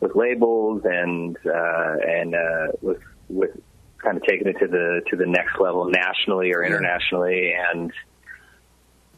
with 0.00 0.14
labels 0.14 0.82
and 0.84 1.36
uh, 1.46 1.96
and 2.06 2.34
uh, 2.34 2.68
with 2.80 3.02
with 3.28 3.50
kind 3.98 4.16
of 4.16 4.22
taking 4.24 4.46
it 4.48 4.58
to 4.58 4.66
the 4.66 5.02
to 5.10 5.16
the 5.16 5.26
next 5.26 5.58
level 5.60 5.86
nationally 5.86 6.52
or 6.52 6.62
internationally. 6.64 7.54
And 7.54 7.92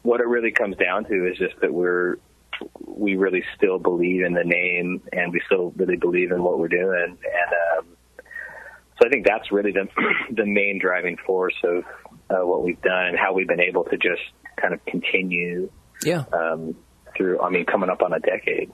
what 0.03 0.21
it 0.21 0.27
really 0.27 0.51
comes 0.51 0.77
down 0.77 1.05
to 1.05 1.27
is 1.27 1.37
just 1.37 1.59
that 1.61 1.73
we're 1.73 2.17
we 2.85 3.15
really 3.17 3.43
still 3.57 3.79
believe 3.79 4.23
in 4.23 4.33
the 4.33 4.43
name 4.43 5.01
and 5.11 5.33
we 5.33 5.41
still 5.45 5.73
really 5.75 5.97
believe 5.97 6.31
in 6.31 6.41
what 6.41 6.57
we're 6.57 6.69
doing. 6.69 7.17
And 7.17 7.79
um, 7.79 7.87
so 8.99 9.07
I 9.07 9.09
think 9.09 9.25
that's 9.25 9.51
really 9.51 9.71
the 9.71 9.87
the 10.31 10.45
main 10.45 10.79
driving 10.79 11.17
force 11.17 11.55
of 11.63 11.83
uh, 12.29 12.45
what 12.45 12.63
we've 12.63 12.81
done 12.81 13.07
and 13.07 13.17
how 13.17 13.33
we've 13.33 13.47
been 13.47 13.59
able 13.59 13.83
to 13.85 13.97
just 13.97 14.21
kind 14.55 14.73
of 14.73 14.83
continue 14.85 15.69
Yeah. 16.03 16.23
um, 16.33 16.75
through. 17.15 17.41
I 17.41 17.49
mean, 17.49 17.65
coming 17.65 17.89
up 17.89 18.01
on 18.01 18.13
a 18.13 18.19
decade. 18.19 18.71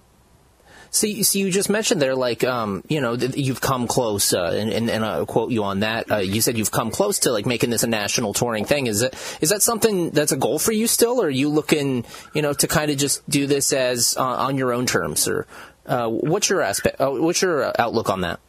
So, 0.94 1.08
you- 1.08 1.24
so 1.24 1.40
you 1.40 1.52
just 1.52 1.70
mentioned 1.70 2.02
there, 2.02 2.16
like, 2.16 2.44
um, 2.44 2.84
you 2.90 3.00
know, 3.00 3.16
that 3.16 3.38
you've 3.38 3.62
come 3.62 3.88
close, 3.88 4.34
uh, 4.34 4.52
and, 4.54 4.72
and, 4.74 4.90
and 4.90 5.06
I'll 5.06 5.26
quote 5.26 5.52
you 5.52 5.64
on 5.64 5.80
that. 5.82 6.12
Uh, 6.12 6.18
you 6.18 6.42
said 6.42 6.58
you've 6.58 6.72
come 6.72 6.92
close 6.92 7.20
to 7.20 7.32
like 7.32 7.46
making 7.46 7.70
this 7.70 7.84
a 7.84 7.88
national 7.88 8.34
touring 8.34 8.66
thing. 8.66 8.88
Is 8.88 9.02
it 9.02 9.14
is 9.40 9.52
that 9.52 9.62
something 9.62 10.10
that's 10.10 10.34
a 10.34 10.38
goal 10.38 10.60
for 10.60 10.74
you 10.74 10.88
still, 10.88 11.22
or 11.22 11.28
are 11.28 11.30
you 11.30 11.48
looking, 11.48 12.04
you 12.34 12.42
know, 12.42 12.52
to 12.54 12.68
kind 12.68 12.92
of 12.92 12.98
just 12.98 13.28
do 13.30 13.48
this 13.48 13.72
as 13.72 14.18
uh, 14.18 14.24
on 14.24 14.58
your 14.58 14.74
own 14.74 14.86
terms, 14.86 15.30
or 15.30 15.48
uh, 15.86 16.10
what's 16.10 16.50
your 16.50 16.62
aspect? 16.62 17.00
Uh, 17.00 17.12
what's 17.12 17.42
your 17.42 17.72
outlook 17.80 18.10
on 18.10 18.22
that? 18.22 18.42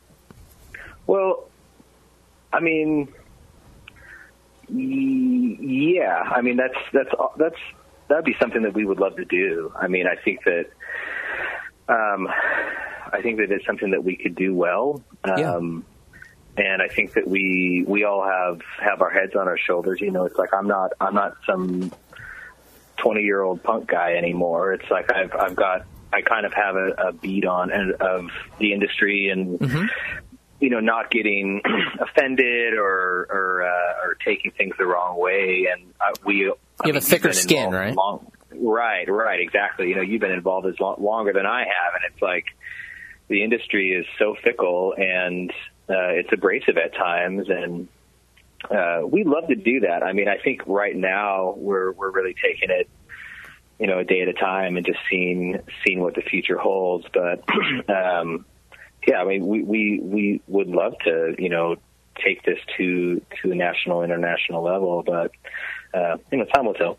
Well, 1.07 1.49
I 2.53 2.59
mean, 2.61 3.07
yeah. 4.73 6.23
I 6.35 6.41
mean, 6.43 6.57
that's 6.57 6.79
that's 6.93 7.11
that's 7.37 7.57
that'd 8.09 8.25
be 8.25 8.37
something 8.41 8.63
that 8.63 8.75
we 8.75 8.85
would 8.85 8.99
love 8.99 9.17
to 9.17 9.25
do. 9.25 9.73
I 9.75 9.89
mean, 9.89 10.07
I 10.07 10.17
think 10.17 10.41
that 10.45 10.67
um, 11.89 12.29
I 13.13 13.21
think 13.23 13.39
that 13.39 13.51
it's 13.51 13.67
something 13.67 13.91
that 13.91 14.05
we 14.05 14.17
could 14.17 14.35
do 14.35 14.55
well. 14.55 15.03
Yeah. 15.27 15.55
Um, 15.55 15.85
and 16.57 16.83
I 16.83 16.89
think 16.89 17.15
that 17.15 17.27
we 17.27 17.85
we 17.87 18.05
all 18.05 18.25
have 18.25 18.61
have 18.79 19.01
our 19.01 19.11
heads 19.11 19.35
on 19.35 19.49
our 19.49 19.59
shoulders. 19.59 20.01
You 20.01 20.11
know, 20.11 20.27
it's 20.27 20.37
like 20.37 20.53
I'm 20.53 20.69
not 20.69 20.93
I'm 21.01 21.15
not 21.15 21.37
some 21.47 21.93
twenty 22.97 23.23
year 23.23 23.41
old 23.43 23.63
punk 23.63 23.89
guy 23.89 24.15
anymore. 24.15 24.75
It's 24.75 24.91
like 24.91 25.11
I've 25.13 25.35
I've 25.35 25.57
got 25.57 25.87
I 26.13 26.21
kind 26.21 26.45
of 26.45 26.53
have 26.53 26.77
a, 26.77 27.09
a 27.09 27.13
beat 27.13 27.47
on 27.47 27.71
and 27.71 27.93
of 27.93 28.31
the 28.59 28.73
industry 28.75 29.31
and 29.31 29.59
you 30.61 30.71
know 30.71 30.81
not 30.81 31.11
getting 31.11 31.63
offended 32.01 32.75
or 32.75 33.27
uh, 33.31 33.35
or 33.35 33.63
taking 34.25 34.51
things 34.53 34.75
the 34.79 34.87
wrong 34.87 35.19
way. 35.19 35.69
And 35.73 35.93
uh, 36.01 36.13
we 36.25 36.37
you 36.37 36.57
have 36.85 36.97
a 36.97 37.01
thicker 37.01 37.33
skin, 37.33 37.71
right? 37.71 37.95
Long, 37.95 38.31
right, 38.53 39.09
right, 39.09 39.41
exactly. 39.41 39.89
You 39.89 39.97
know, 39.97 40.03
you've 40.03 40.21
been 40.21 40.33
involved 40.33 40.67
as 40.67 40.79
long, 40.81 40.97
longer 41.03 41.33
than 41.33 41.47
I 41.47 41.61
have, 41.61 41.95
and 41.95 42.13
it's 42.13 42.23
like 42.23 42.47
the 43.29 43.43
industry 43.43 43.91
is 43.91 44.07
so 44.19 44.37
fickle 44.43 44.95
and 44.97 45.51
uh, 45.89 46.13
it's 46.15 46.33
abrasive 46.33 46.77
at 46.77 46.95
times 46.95 47.49
and 47.49 47.89
uh, 48.71 49.01
we 49.05 49.25
love 49.25 49.49
to 49.49 49.55
do 49.55 49.81
that. 49.81 50.03
I 50.03 50.13
mean, 50.13 50.29
I 50.29 50.39
think 50.39 50.63
right 50.67 50.95
now 50.95 51.55
we're 51.57 51.93
we're 51.93 52.11
really 52.11 52.35
taking 52.35 52.71
it, 52.71 52.89
you 53.79 53.87
know, 53.87 53.99
a 53.99 54.05
day 54.05 54.23
at 54.23 54.29
a 54.29 54.33
time 54.33 54.77
and 54.77 54.87
just 54.87 55.01
seeing 55.11 55.59
seeing 55.85 56.01
what 56.01 56.15
the 56.15 56.23
future 56.23 56.57
holds. 56.57 57.07
But 57.13 57.43
um, 57.89 58.47
yeah, 59.07 59.21
I 59.21 59.25
mean, 59.25 59.47
we, 59.47 59.63
we 59.63 60.01
we 60.01 60.43
would 60.47 60.69
love 60.69 60.95
to, 61.05 61.35
you 61.39 61.49
know, 61.49 61.77
take 62.17 62.43
this 62.45 62.59
to 62.77 63.21
to 63.43 63.53
a 63.53 63.55
national, 63.55 64.03
international 64.03 64.63
level. 64.63 65.03
But 65.03 65.33
uh, 65.95 66.17
you 66.31 66.39
know, 66.39 66.45
time 66.45 66.67
will 66.67 66.75
tell. 66.75 66.99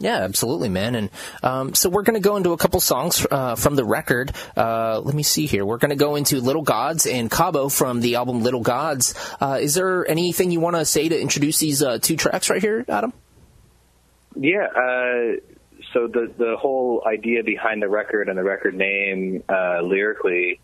Yeah, 0.00 0.16
absolutely, 0.22 0.70
man. 0.70 0.94
And 0.94 1.10
um, 1.42 1.74
so 1.74 1.90
we're 1.90 2.02
going 2.02 2.20
to 2.20 2.26
go 2.26 2.36
into 2.36 2.52
a 2.52 2.56
couple 2.56 2.80
songs 2.80 3.26
uh, 3.30 3.54
from 3.54 3.76
the 3.76 3.84
record. 3.84 4.32
Uh, 4.56 4.98
let 5.00 5.14
me 5.14 5.22
see 5.22 5.46
here. 5.46 5.64
We're 5.64 5.76
going 5.76 5.90
to 5.90 5.96
go 5.96 6.16
into 6.16 6.40
Little 6.40 6.62
Gods 6.62 7.06
and 7.06 7.30
Cabo 7.30 7.68
from 7.68 8.00
the 8.00 8.16
album 8.16 8.42
Little 8.42 8.62
Gods. 8.62 9.14
Uh, 9.40 9.58
is 9.60 9.74
there 9.74 10.08
anything 10.08 10.50
you 10.50 10.60
want 10.60 10.76
to 10.76 10.86
say 10.86 11.08
to 11.10 11.20
introduce 11.20 11.58
these 11.58 11.82
uh, 11.82 11.98
two 11.98 12.16
tracks 12.16 12.48
right 12.48 12.62
here, 12.62 12.84
Adam? 12.88 13.12
Yeah. 14.36 14.68
Uh, 14.68 15.40
so 15.92 16.06
the 16.06 16.32
the 16.38 16.56
whole 16.58 17.02
idea 17.06 17.42
behind 17.42 17.82
the 17.82 17.88
record 17.88 18.28
and 18.28 18.38
the 18.38 18.44
record 18.44 18.74
name 18.74 19.42
uh, 19.48 19.80
lyrically 19.82 20.60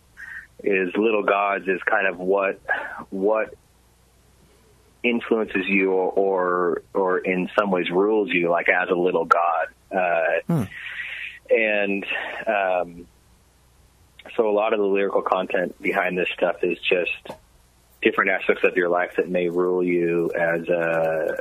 is 0.62 0.90
"Little 0.96 1.22
Gods" 1.22 1.66
is 1.68 1.80
kind 1.82 2.06
of 2.06 2.18
what 2.18 2.60
what 3.10 3.54
influences 5.02 5.66
you 5.68 5.92
or, 5.92 6.10
or 6.12 6.82
or 6.94 7.18
in 7.18 7.48
some 7.58 7.70
ways 7.70 7.90
rules 7.90 8.30
you, 8.30 8.50
like 8.50 8.68
as 8.68 8.88
a 8.90 8.94
little 8.94 9.24
god. 9.24 9.66
Uh, 9.92 10.66
And 11.50 12.04
um, 12.46 13.06
so 14.36 14.48
a 14.48 14.50
lot 14.50 14.72
of 14.72 14.80
the 14.80 14.86
lyrical 14.86 15.22
content 15.22 15.80
behind 15.80 16.18
this 16.18 16.28
stuff 16.34 16.56
is 16.62 16.78
just 16.78 17.38
different 18.02 18.30
aspects 18.30 18.64
of 18.64 18.76
your 18.76 18.88
life 18.88 19.12
that 19.16 19.28
may 19.28 19.48
rule 19.48 19.82
you 19.82 20.30
as 20.36 20.68
a 20.68 21.36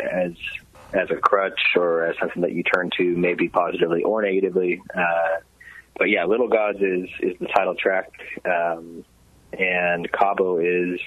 as 0.00 0.32
as 0.92 1.10
a 1.10 1.16
crutch 1.16 1.60
or 1.76 2.06
as 2.06 2.16
something 2.18 2.42
that 2.42 2.52
you 2.52 2.62
turn 2.62 2.90
to 2.96 3.04
maybe 3.16 3.48
positively 3.48 4.02
or 4.02 4.22
negatively. 4.22 4.80
Uh, 4.94 5.38
but 5.98 6.10
yeah, 6.10 6.24
Little 6.24 6.48
Gods 6.48 6.78
is 6.80 7.08
is 7.20 7.38
the 7.38 7.46
title 7.46 7.74
track, 7.74 8.10
um, 8.44 9.04
and 9.58 10.10
Cabo 10.12 10.58
is 10.58 11.00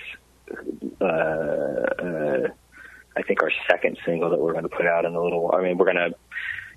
uh, 1.02 1.06
uh, 1.06 2.48
I 3.16 3.22
think 3.24 3.42
our 3.44 3.52
second 3.70 3.98
single 4.06 4.30
that 4.30 4.40
we're 4.40 4.54
going 4.54 4.64
to 4.64 4.70
put 4.70 4.86
out 4.86 5.06
in 5.06 5.14
a 5.16 5.22
little. 5.22 5.52
I 5.54 5.62
mean, 5.62 5.78
we're 5.78 5.92
going 5.92 6.12
to 6.12 6.16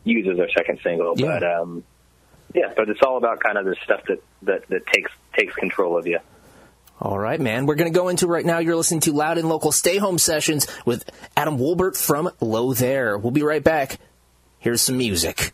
use 0.05 0.27
as 0.33 0.39
our 0.41 0.49
second 0.57 0.81
single, 0.83 1.15
Yeah. 1.17 1.27
but 1.39 1.43
um, 1.45 1.85
yeah, 2.55 2.73
but 2.77 2.89
it's 2.89 3.01
all 3.07 3.17
about 3.17 3.41
kind 3.41 3.59
of 3.59 3.65
the 3.65 3.77
stuff 3.85 4.01
that 4.09 4.23
that 4.43 4.69
that 4.69 4.87
takes 4.87 5.11
takes 5.37 5.55
control 5.55 5.97
of 5.99 6.07
you. 6.07 6.19
All 7.03 7.19
right, 7.19 7.41
man. 7.41 7.65
We're 7.65 7.77
going 7.77 7.91
to 7.91 7.99
go 7.99 8.09
into 8.09 8.27
right 8.27 8.45
now. 8.45 8.59
You're 8.59 8.77
listening 8.77 9.01
to 9.03 9.13
Loud 9.13 9.39
and 9.39 9.49
Local 9.49 9.73
Stay 9.73 9.97
Home 9.97 10.19
Sessions 10.19 10.67
with 10.85 11.09
Adam 11.35 11.57
Wolbert 11.57 11.97
from 11.97 12.31
Lo 12.43 12.75
There. 12.75 13.17
We'll 13.17 13.31
be 13.31 13.43
right 13.43 13.65
back. 13.65 13.99
Here's 14.59 14.83
some 14.83 14.99
music. 14.99 15.53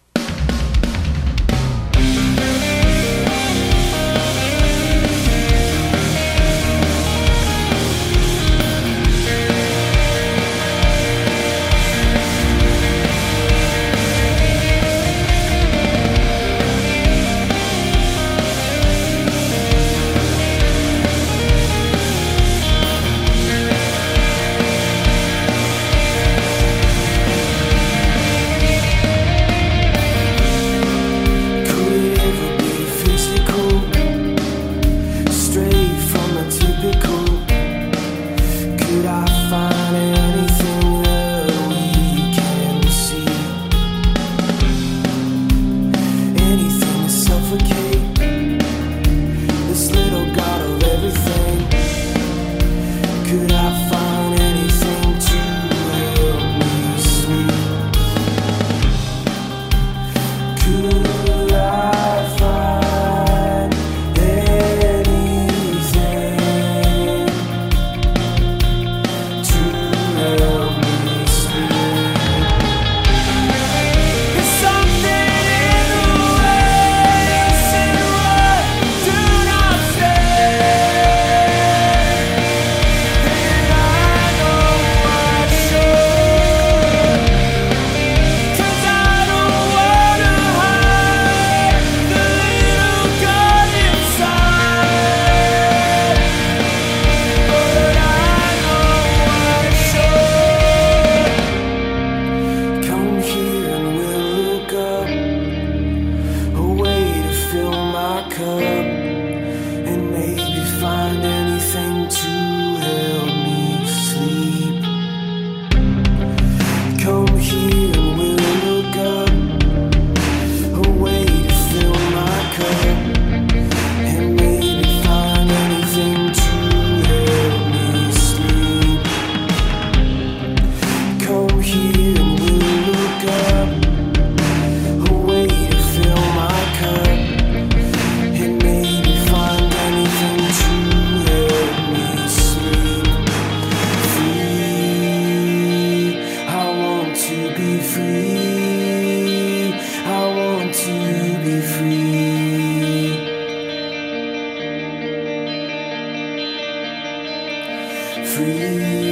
free. 158.36 159.05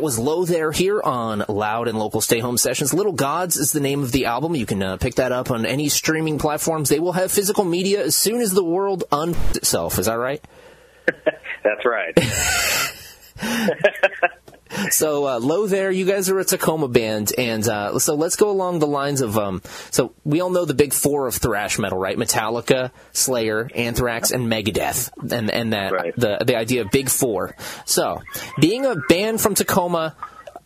That 0.00 0.04
was 0.04 0.18
Lo 0.18 0.46
There 0.46 0.72
here 0.72 0.98
on 1.02 1.44
Loud 1.46 1.86
and 1.86 1.98
Local 1.98 2.22
Stay 2.22 2.38
Home 2.38 2.56
Sessions. 2.56 2.94
Little 2.94 3.12
Gods 3.12 3.58
is 3.58 3.72
the 3.72 3.80
name 3.80 4.02
of 4.02 4.12
the 4.12 4.24
album. 4.24 4.54
You 4.54 4.64
can 4.64 4.82
uh, 4.82 4.96
pick 4.96 5.16
that 5.16 5.30
up 5.30 5.50
on 5.50 5.66
any 5.66 5.90
streaming 5.90 6.38
platforms. 6.38 6.88
They 6.88 6.98
will 6.98 7.12
have 7.12 7.30
physical 7.30 7.64
media 7.64 8.02
as 8.02 8.16
soon 8.16 8.40
as 8.40 8.52
the 8.52 8.64
world 8.64 9.04
un 9.12 9.36
itself. 9.54 9.98
Is 9.98 10.06
that 10.06 10.14
right? 10.14 10.42
That's 11.62 11.84
right. 11.84 12.16
So 14.90 15.26
uh, 15.26 15.38
lo 15.40 15.66
there, 15.66 15.90
you 15.90 16.04
guys 16.04 16.28
are 16.30 16.38
a 16.38 16.44
Tacoma 16.44 16.88
band, 16.88 17.32
and 17.36 17.66
uh, 17.68 17.98
so 17.98 18.14
let's 18.14 18.36
go 18.36 18.50
along 18.50 18.78
the 18.78 18.86
lines 18.86 19.20
of 19.20 19.36
um. 19.36 19.62
So 19.90 20.12
we 20.24 20.40
all 20.40 20.50
know 20.50 20.64
the 20.64 20.74
big 20.74 20.92
four 20.92 21.26
of 21.26 21.34
thrash 21.34 21.78
metal, 21.78 21.98
right? 21.98 22.16
Metallica, 22.16 22.90
Slayer, 23.12 23.68
Anthrax, 23.74 24.30
and 24.30 24.46
Megadeth, 24.50 25.10
and 25.32 25.50
and 25.50 25.72
that 25.72 25.92
Right. 25.92 26.14
the 26.16 26.38
the 26.44 26.56
idea 26.56 26.82
of 26.82 26.90
big 26.90 27.08
four. 27.08 27.56
So 27.84 28.20
being 28.60 28.86
a 28.86 28.94
band 29.08 29.40
from 29.40 29.54
Tacoma, 29.54 30.14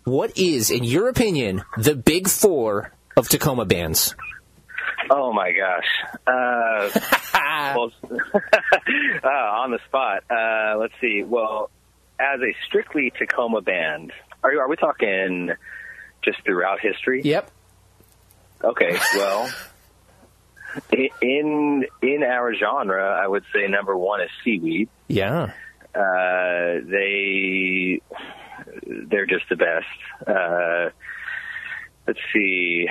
what 0.05 0.37
is, 0.39 0.71
in 0.71 0.85
your 0.85 1.09
opinion, 1.09 1.63
the 1.79 1.95
big 1.95 2.29
four 2.29 2.93
of 3.17 3.29
Tacoma 3.29 3.65
bands? 3.65 4.15
Oh 5.11 5.33
my 5.33 5.53
gosh. 5.53 6.21
Uh, 6.27 6.91
well, 7.77 7.93
uh, 9.25 9.29
on 9.29 9.71
the 9.71 9.79
spot. 9.87 10.25
Uh, 10.31 10.79
let's 10.79 10.95
see. 11.01 11.23
Well, 11.23 11.71
as 12.19 12.41
a 12.41 12.55
strictly 12.67 13.13
Tacoma 13.17 13.61
band, 13.61 14.13
are 14.43 14.51
are 14.61 14.69
we 14.69 14.77
talking 14.77 15.51
just 16.23 16.43
throughout 16.45 16.81
history? 16.81 17.23
Yep. 17.25 17.51
Okay. 18.63 18.99
Well, 19.17 19.51
in 21.23 21.87
in 22.03 22.23
our 22.23 22.55
genre, 22.55 23.21
I 23.23 23.27
would 23.27 23.45
say 23.53 23.67
number 23.69 23.97
one 23.97 24.21
is 24.21 24.31
Seaweed. 24.43 24.89
Yeah. 25.09 25.53
Uh, 25.95 26.81
they 26.85 28.01
they're 28.87 29.27
just 29.27 29.45
the 29.49 29.57
best. 29.57 30.27
Uh, 30.27 30.91
let's 32.07 32.21
see. 32.33 32.87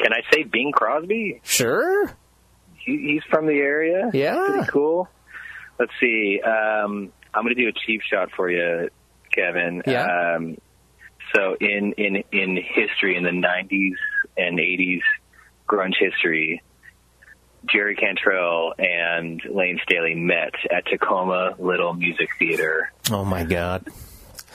Can 0.00 0.12
I 0.12 0.22
say 0.32 0.44
Bing 0.44 0.72
Crosby? 0.72 1.40
Sure. 1.42 2.06
He, 2.76 2.98
he's 2.98 3.22
from 3.28 3.46
the 3.46 3.54
area. 3.54 4.10
Yeah. 4.12 4.46
Pretty 4.46 4.70
cool. 4.70 5.08
Let's 5.78 5.92
see. 6.00 6.40
Um, 6.40 7.12
I'm 7.34 7.42
going 7.42 7.54
to 7.54 7.62
do 7.62 7.68
a 7.68 7.72
cheap 7.72 8.02
shot 8.02 8.30
for 8.36 8.50
you, 8.50 8.90
Kevin. 9.32 9.82
Yeah. 9.86 10.36
Um, 10.36 10.58
so 11.34 11.56
in, 11.60 11.92
in, 11.92 12.24
in 12.32 12.56
history, 12.56 13.16
in 13.16 13.24
the 13.24 13.30
90s 13.30 13.96
and 14.36 14.58
80s 14.58 15.02
grunge 15.68 15.94
history, 15.98 16.62
Jerry 17.66 17.96
Cantrell 17.96 18.72
and 18.78 19.42
Layne 19.44 19.78
Staley 19.82 20.14
met 20.14 20.54
at 20.70 20.86
Tacoma 20.86 21.54
Little 21.58 21.92
Music 21.92 22.30
Theater. 22.38 22.92
Oh 23.10 23.24
my 23.24 23.44
God. 23.44 23.86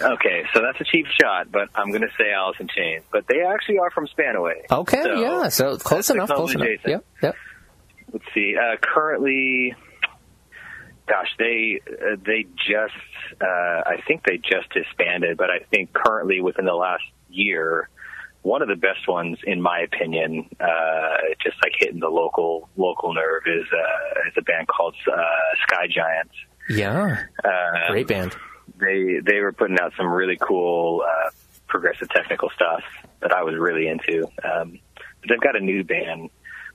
Okay, 0.02 0.44
so 0.54 0.62
that's 0.62 0.82
a 0.82 0.84
cheap 0.84 1.06
shot, 1.22 1.52
but 1.52 1.70
I'm 1.76 1.90
going 1.90 2.02
to 2.02 2.10
say 2.18 2.32
Alice 2.32 2.58
in 2.60 2.68
Chains. 2.68 3.04
But 3.12 3.28
they 3.28 3.42
actually 3.42 3.78
are 3.78 3.92
from 3.92 4.08
Spanaway. 4.08 4.66
Okay. 4.72 5.04
So, 5.04 5.20
yeah. 5.20 5.50
So 5.50 5.78
close 5.78 6.10
enough. 6.10 6.30
Close 6.30 6.56
enough. 6.56 6.68
adjacent. 6.68 6.90
Yep. 6.90 7.06
Yep. 7.22 7.36
let's 8.12 8.26
see. 8.34 8.56
Uh, 8.58 8.78
currently, 8.82 9.76
gosh, 11.08 11.30
they 11.38 11.82
uh, 11.88 12.16
they 12.26 12.46
just 12.68 12.94
uh, 13.42 13.82
I 13.86 14.02
think 14.08 14.24
they 14.26 14.38
just 14.38 14.70
disbanded, 14.74 15.38
but 15.38 15.50
I 15.50 15.60
think 15.72 15.94
currently 15.94 16.42
within 16.42 16.66
the 16.66 16.74
last 16.74 17.04
year, 17.30 17.90
one 18.44 18.62
of 18.62 18.68
the 18.68 18.76
best 18.76 19.08
ones, 19.08 19.38
in 19.44 19.62
my 19.62 19.80
opinion, 19.80 20.50
uh, 20.60 21.18
just 21.42 21.56
like 21.64 21.74
hitting 21.78 22.00
the 22.00 22.10
local 22.10 22.70
local 22.76 23.14
nerve 23.14 23.44
is 23.46 23.66
uh, 23.72 24.28
is 24.30 24.34
a 24.38 24.42
band 24.42 24.68
called 24.68 24.96
uh, 25.12 25.24
Sky 25.68 25.88
Giants. 25.88 26.36
Yeah. 26.70 27.24
Uh, 27.44 27.92
Great 27.92 28.08
band. 28.08 28.36
they 28.80 29.20
they 29.26 29.40
were 29.40 29.52
putting 29.52 29.80
out 29.80 29.94
some 29.98 30.08
really 30.08 30.38
cool 30.40 31.04
uh, 31.06 31.30
progressive 31.68 32.10
technical 32.10 32.50
stuff 32.56 32.84
that 33.22 33.34
I 33.34 33.44
was 33.44 33.56
really 33.56 33.88
into. 33.88 34.28
Um, 34.44 34.80
but 35.22 35.30
they've 35.30 35.42
got 35.42 35.56
a 35.56 35.62
new 35.62 35.84
band 35.84 36.30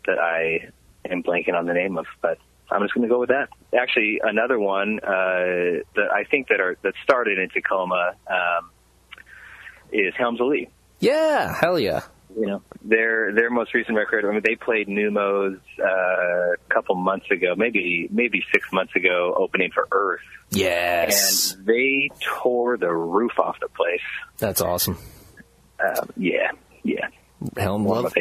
that 0.06 0.18
I 0.18 0.70
am 1.08 1.22
blanking 1.22 1.54
on 1.54 1.66
the 1.66 1.74
name 1.74 1.98
of, 1.98 2.06
but 2.22 2.38
I'm 2.70 2.82
just 2.82 2.94
going 2.94 3.08
to 3.08 3.12
go 3.12 3.20
with 3.20 3.30
that. 3.30 3.48
Actually, 3.78 4.20
another 4.22 4.58
one 4.58 5.00
uh, 5.02 5.08
that 5.96 6.08
I 6.14 6.24
think 6.30 6.48
that 6.48 6.60
are 6.60 6.76
that 6.82 6.94
started 7.02 7.38
in 7.38 7.48
Tacoma 7.48 8.12
um, 8.30 8.70
is 9.92 10.14
Helms 10.16 10.40
Alee. 10.40 10.68
Yeah. 11.00 11.54
Hell 11.60 11.78
yeah. 11.78 12.02
You 12.38 12.46
know, 12.46 12.62
their 12.82 13.32
their 13.32 13.50
most 13.50 13.72
recent 13.74 13.96
record. 13.96 14.24
I 14.26 14.30
mean, 14.30 14.42
they 14.44 14.54
played 14.54 14.86
Neumos 14.86 15.58
uh, 15.82 15.84
a 15.86 16.56
couple 16.72 16.94
months 16.94 17.30
ago, 17.30 17.54
maybe 17.56 18.06
maybe 18.12 18.42
six 18.52 18.66
months 18.72 18.94
ago, 18.94 19.34
opening 19.36 19.70
for 19.72 19.88
Earth 19.90 20.20
Yes. 20.50 21.54
and 21.54 21.66
they 21.66 22.10
tore 22.20 22.76
the 22.76 22.92
roof 22.92 23.32
off 23.38 23.56
the 23.60 23.68
place. 23.68 24.00
That's 24.38 24.60
awesome. 24.60 24.98
Um, 25.84 26.10
yeah, 26.16 26.50
yeah, 26.82 27.08
Helm 27.56 27.86
love. 27.86 28.12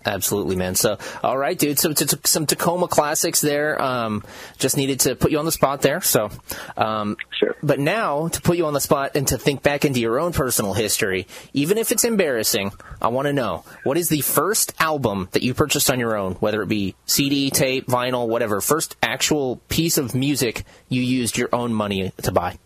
Of 0.00 0.06
my 0.06 0.10
faves. 0.10 0.14
Absolutely, 0.14 0.56
man. 0.56 0.74
So, 0.74 0.98
all 1.22 1.36
right, 1.36 1.58
dude. 1.58 1.78
So, 1.78 1.92
t- 1.92 2.04
t- 2.04 2.16
some 2.24 2.46
Tacoma 2.46 2.88
classics 2.88 3.40
there. 3.40 3.80
Um, 3.80 4.22
just 4.58 4.76
needed 4.76 5.00
to 5.00 5.14
put 5.14 5.30
you 5.30 5.38
on 5.38 5.44
the 5.44 5.52
spot 5.52 5.82
there. 5.82 6.00
So, 6.00 6.30
um, 6.76 7.16
Sure. 7.38 7.56
But 7.62 7.78
now, 7.78 8.28
to 8.28 8.40
put 8.40 8.56
you 8.56 8.66
on 8.66 8.74
the 8.74 8.80
spot 8.80 9.12
and 9.14 9.26
to 9.28 9.38
think 9.38 9.62
back 9.62 9.84
into 9.84 10.00
your 10.00 10.20
own 10.20 10.32
personal 10.32 10.74
history, 10.74 11.26
even 11.52 11.78
if 11.78 11.92
it's 11.92 12.04
embarrassing, 12.04 12.72
I 13.00 13.08
want 13.08 13.26
to 13.26 13.32
know 13.32 13.64
what 13.84 13.96
is 13.96 14.08
the 14.08 14.20
first 14.20 14.74
album 14.80 15.28
that 15.32 15.42
you 15.42 15.54
purchased 15.54 15.90
on 15.90 15.98
your 15.98 16.16
own, 16.16 16.34
whether 16.34 16.62
it 16.62 16.68
be 16.68 16.94
CD, 17.06 17.50
tape, 17.50 17.86
vinyl, 17.86 18.28
whatever. 18.28 18.60
First 18.60 18.96
actual 19.02 19.56
piece 19.68 19.98
of 19.98 20.14
music 20.14 20.64
you 20.88 21.02
used 21.02 21.38
your 21.38 21.48
own 21.52 21.72
money 21.72 22.12
to 22.22 22.32
buy. 22.32 22.58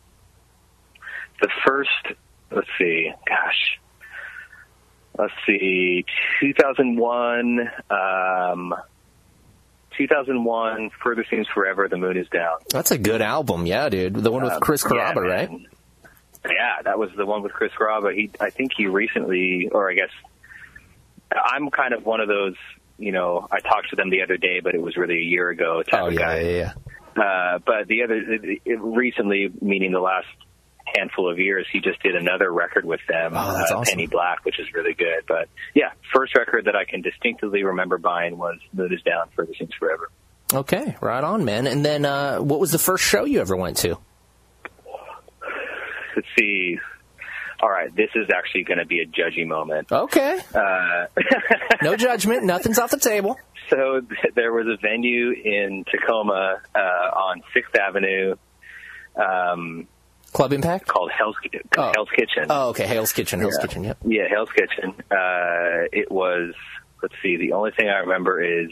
The 1.40 1.48
first, 1.66 1.90
let's 2.50 2.68
see, 2.78 3.12
gosh, 3.28 3.78
let's 5.18 5.32
see, 5.46 6.04
2001, 6.40 7.70
um, 7.90 8.74
2001, 9.96 10.90
Further 11.02 11.24
Seems 11.30 11.46
Forever, 11.54 11.88
The 11.88 11.96
Moon 11.96 12.16
Is 12.16 12.28
Down. 12.28 12.58
That's 12.70 12.90
a 12.90 12.98
good 12.98 13.22
album, 13.22 13.66
yeah, 13.66 13.88
dude. 13.88 14.14
The 14.14 14.30
one 14.30 14.42
with 14.42 14.52
Um, 14.52 14.60
Chris 14.60 14.84
yeah, 14.84 15.12
Carrabba, 15.12 15.22
right? 15.22 15.50
Yeah, 16.44 16.82
that 16.84 16.98
was 16.98 17.10
the 17.16 17.24
one 17.24 17.42
with 17.42 17.52
Chris 17.52 17.72
Carrabba. 17.78 18.14
He, 18.14 18.30
I 18.40 18.50
think 18.50 18.72
he 18.76 18.86
recently, 18.86 19.68
or 19.72 19.90
I 19.90 19.94
guess, 19.94 20.10
I'm 21.34 21.70
kind 21.70 21.94
of 21.94 22.04
one 22.04 22.20
of 22.20 22.28
those. 22.28 22.54
You 22.98 23.10
know, 23.12 23.48
I 23.50 23.58
talked 23.60 23.90
to 23.90 23.96
them 23.96 24.10
the 24.10 24.22
other 24.22 24.36
day, 24.36 24.60
but 24.60 24.74
it 24.74 24.80
was 24.82 24.96
really 24.96 25.18
a 25.18 25.22
year 25.22 25.48
ago. 25.50 25.82
Type 25.82 26.02
Oh 26.02 26.06
of 26.08 26.12
yeah, 26.12 26.18
guy. 26.20 26.40
yeah, 26.40 26.72
yeah. 27.16 27.22
Uh, 27.24 27.58
but 27.64 27.88
the 27.88 28.02
other, 28.02 28.14
it, 28.14 28.60
it, 28.64 28.80
recently, 28.80 29.50
meaning 29.60 29.90
the 29.92 30.00
last 30.00 30.26
handful 30.86 31.30
of 31.30 31.38
years, 31.38 31.66
he 31.72 31.80
just 31.80 32.02
did 32.02 32.14
another 32.14 32.52
record 32.52 32.84
with 32.84 33.00
them, 33.08 33.32
Oh, 33.34 33.56
that's 33.56 33.70
uh, 33.72 33.78
awesome. 33.78 33.92
Penny 33.92 34.06
Black, 34.06 34.44
which 34.44 34.58
is 34.60 34.66
really 34.74 34.94
good. 34.94 35.24
But 35.26 35.48
yeah, 35.74 35.90
first 36.14 36.36
record 36.36 36.66
that 36.66 36.76
I 36.76 36.84
can 36.84 37.00
distinctively 37.02 37.64
remember 37.64 37.98
buying 37.98 38.36
was 38.38 38.58
Moon 38.72 38.92
is 38.92 39.02
Down, 39.02 39.28
Further 39.36 39.52
Seems 39.58 39.72
Forever. 39.78 40.10
Okay, 40.52 40.96
right 41.00 41.24
on, 41.24 41.44
man. 41.44 41.66
And 41.66 41.84
then, 41.84 42.04
uh, 42.04 42.38
what 42.38 42.60
was 42.60 42.70
the 42.70 42.78
first 42.78 43.02
show 43.04 43.24
you 43.24 43.40
ever 43.40 43.56
went 43.56 43.78
to? 43.78 43.98
Let's 46.16 46.28
see. 46.38 46.78
All 47.60 47.70
right, 47.70 47.94
this 47.94 48.10
is 48.14 48.28
actually 48.34 48.64
going 48.64 48.78
to 48.78 48.84
be 48.86 49.00
a 49.00 49.06
judgy 49.06 49.46
moment. 49.46 49.90
Okay, 49.90 50.38
Uh, 50.54 51.06
no 51.82 51.96
judgment, 51.96 52.44
nothing's 52.44 52.78
off 52.78 52.90
the 52.90 52.98
table. 52.98 53.36
so 53.70 54.00
th- 54.00 54.34
there 54.34 54.52
was 54.52 54.66
a 54.66 54.76
venue 54.80 55.30
in 55.32 55.84
Tacoma 55.90 56.60
uh, 56.74 56.78
on 56.78 57.42
Sixth 57.54 57.74
Avenue 57.74 58.36
um, 59.16 59.86
Club 60.34 60.52
Impact. 60.52 60.86
called 60.86 61.10
Hell's, 61.16 61.36
Oh. 61.78 61.92
Hell's 61.94 62.08
Kitchen. 62.10 62.46
Oh, 62.50 62.68
okay, 62.70 62.86
Hell's 62.86 63.12
Kitchen, 63.12 63.40
Hale's 63.40 63.56
Yeah. 63.58 63.66
Kitchen. 63.66 63.84
Yep. 63.84 63.98
Yeah, 64.04 64.22
Hell's 64.28 64.50
Kitchen. 64.50 64.94
Uh, 65.10 65.88
it 65.92 66.10
was. 66.10 66.52
Let's 67.02 67.14
see. 67.22 67.36
The 67.36 67.52
only 67.52 67.70
thing 67.70 67.88
I 67.88 68.00
remember 68.00 68.42
is 68.42 68.70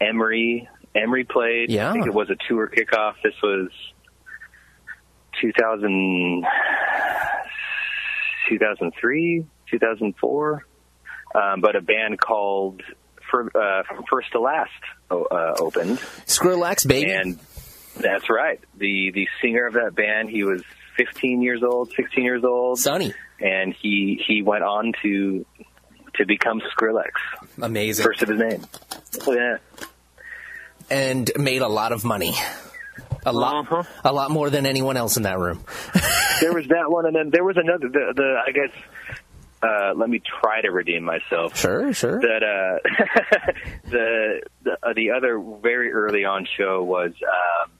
Emery. 0.00 0.68
Emery 0.94 1.24
played. 1.24 1.70
Yeah. 1.70 1.90
I 1.90 1.92
think 1.92 2.06
it 2.06 2.14
was 2.14 2.30
a 2.30 2.36
tour 2.48 2.68
kickoff. 2.74 3.14
This 3.22 3.34
was 3.42 3.68
2000, 5.42 6.44
2003, 8.48 9.44
2004. 9.70 10.66
Um, 11.34 11.60
but 11.60 11.76
a 11.76 11.80
band 11.82 12.18
called 12.20 12.82
for, 13.30 13.44
uh, 13.54 13.82
From 13.82 14.04
First 14.08 14.32
to 14.32 14.40
Last 14.40 14.70
uh, 15.10 15.54
opened. 15.58 15.98
Skrillex, 16.26 16.86
baby. 16.86 17.10
And 17.12 17.38
that's 17.96 18.30
right. 18.30 18.60
The 18.78 19.10
the 19.12 19.26
singer 19.42 19.66
of 19.66 19.74
that 19.74 19.94
band, 19.94 20.30
he 20.30 20.44
was 20.44 20.62
15 20.96 21.42
years 21.42 21.62
old, 21.62 21.92
16 21.92 22.24
years 22.24 22.44
old 22.44 22.78
Sonny, 22.78 23.12
and 23.40 23.74
he 23.74 24.22
he 24.26 24.42
went 24.42 24.64
on 24.64 24.92
to 25.02 25.44
to 26.14 26.26
become 26.26 26.60
Skrillex, 26.76 27.10
amazing, 27.60 28.04
first 28.04 28.22
of 28.22 28.28
his 28.28 28.38
name. 28.38 28.64
Yeah, 29.26 29.58
and 30.90 31.30
made 31.36 31.62
a 31.62 31.68
lot 31.68 31.92
of 31.92 32.04
money. 32.04 32.34
A 33.24 33.32
lot, 33.32 33.66
Uh-huh. 33.70 33.82
a 34.04 34.12
lot 34.12 34.30
more 34.30 34.50
than 34.50 34.66
anyone 34.66 34.96
else 34.96 35.16
in 35.16 35.24
that 35.24 35.38
room. 35.38 35.64
there 36.40 36.52
was 36.54 36.66
that 36.68 36.88
one, 36.88 37.06
and 37.06 37.14
then 37.16 37.30
there 37.30 37.42
was 37.44 37.56
another. 37.56 37.88
The, 37.88 38.12
the 38.14 38.42
I 38.46 38.50
guess. 38.52 38.70
Uh, 39.62 39.94
let 39.96 40.08
me 40.08 40.20
try 40.42 40.60
to 40.60 40.70
redeem 40.70 41.02
myself. 41.02 41.56
Sure, 41.58 41.92
sure. 41.92 42.20
That 42.20 42.42
uh, 42.44 43.52
the 43.90 44.42
the, 44.62 44.72
uh, 44.82 44.92
the 44.94 45.10
other 45.10 45.40
very 45.60 45.92
early 45.92 46.24
on 46.24 46.46
show 46.56 46.84
was 46.84 47.12
um, 47.22 47.70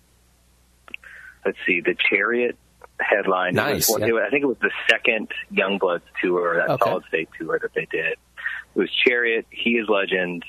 let's 1.45 1.59
see, 1.67 1.81
the 1.83 1.95
Chariot 2.11 2.57
headline. 3.01 3.55
Nice, 3.55 3.89
It 3.89 3.93
was, 3.93 4.01
yeah. 4.09 4.13
was- 4.15 4.25
I 4.27 4.31
think 4.31 4.43
it 4.45 4.47
was 4.47 4.59
the 4.61 4.71
second 4.91 5.29
Youngbloods 5.53 6.03
tour, 6.23 6.57
that 6.57 6.71
Okay. 6.71 6.85
Solid 6.91 7.05
State 7.09 7.29
tour 7.39 7.59
that 7.61 7.75
they 7.75 7.87
did. 7.91 8.13
It 8.13 8.79
was 8.79 8.91
Chariot, 9.07 9.47
He 9.51 9.73
Is 9.79 9.89
Legend, 9.89 10.45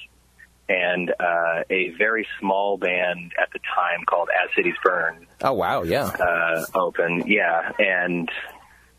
and 0.69 1.11
uh, 1.11 1.63
a 1.69 1.91
very 1.97 2.27
small 2.39 2.77
band 2.77 3.31
at 3.41 3.49
the 3.53 3.59
time 3.73 4.03
called 4.05 4.27
As 4.43 4.49
Cities 4.55 4.75
Burn 4.83 5.25
Oh 5.41 5.53
wow, 5.53 5.83
yeah. 5.83 6.05
uh, 6.07 6.65
open. 6.75 7.23
Yeah, 7.27 7.71
and 7.79 8.29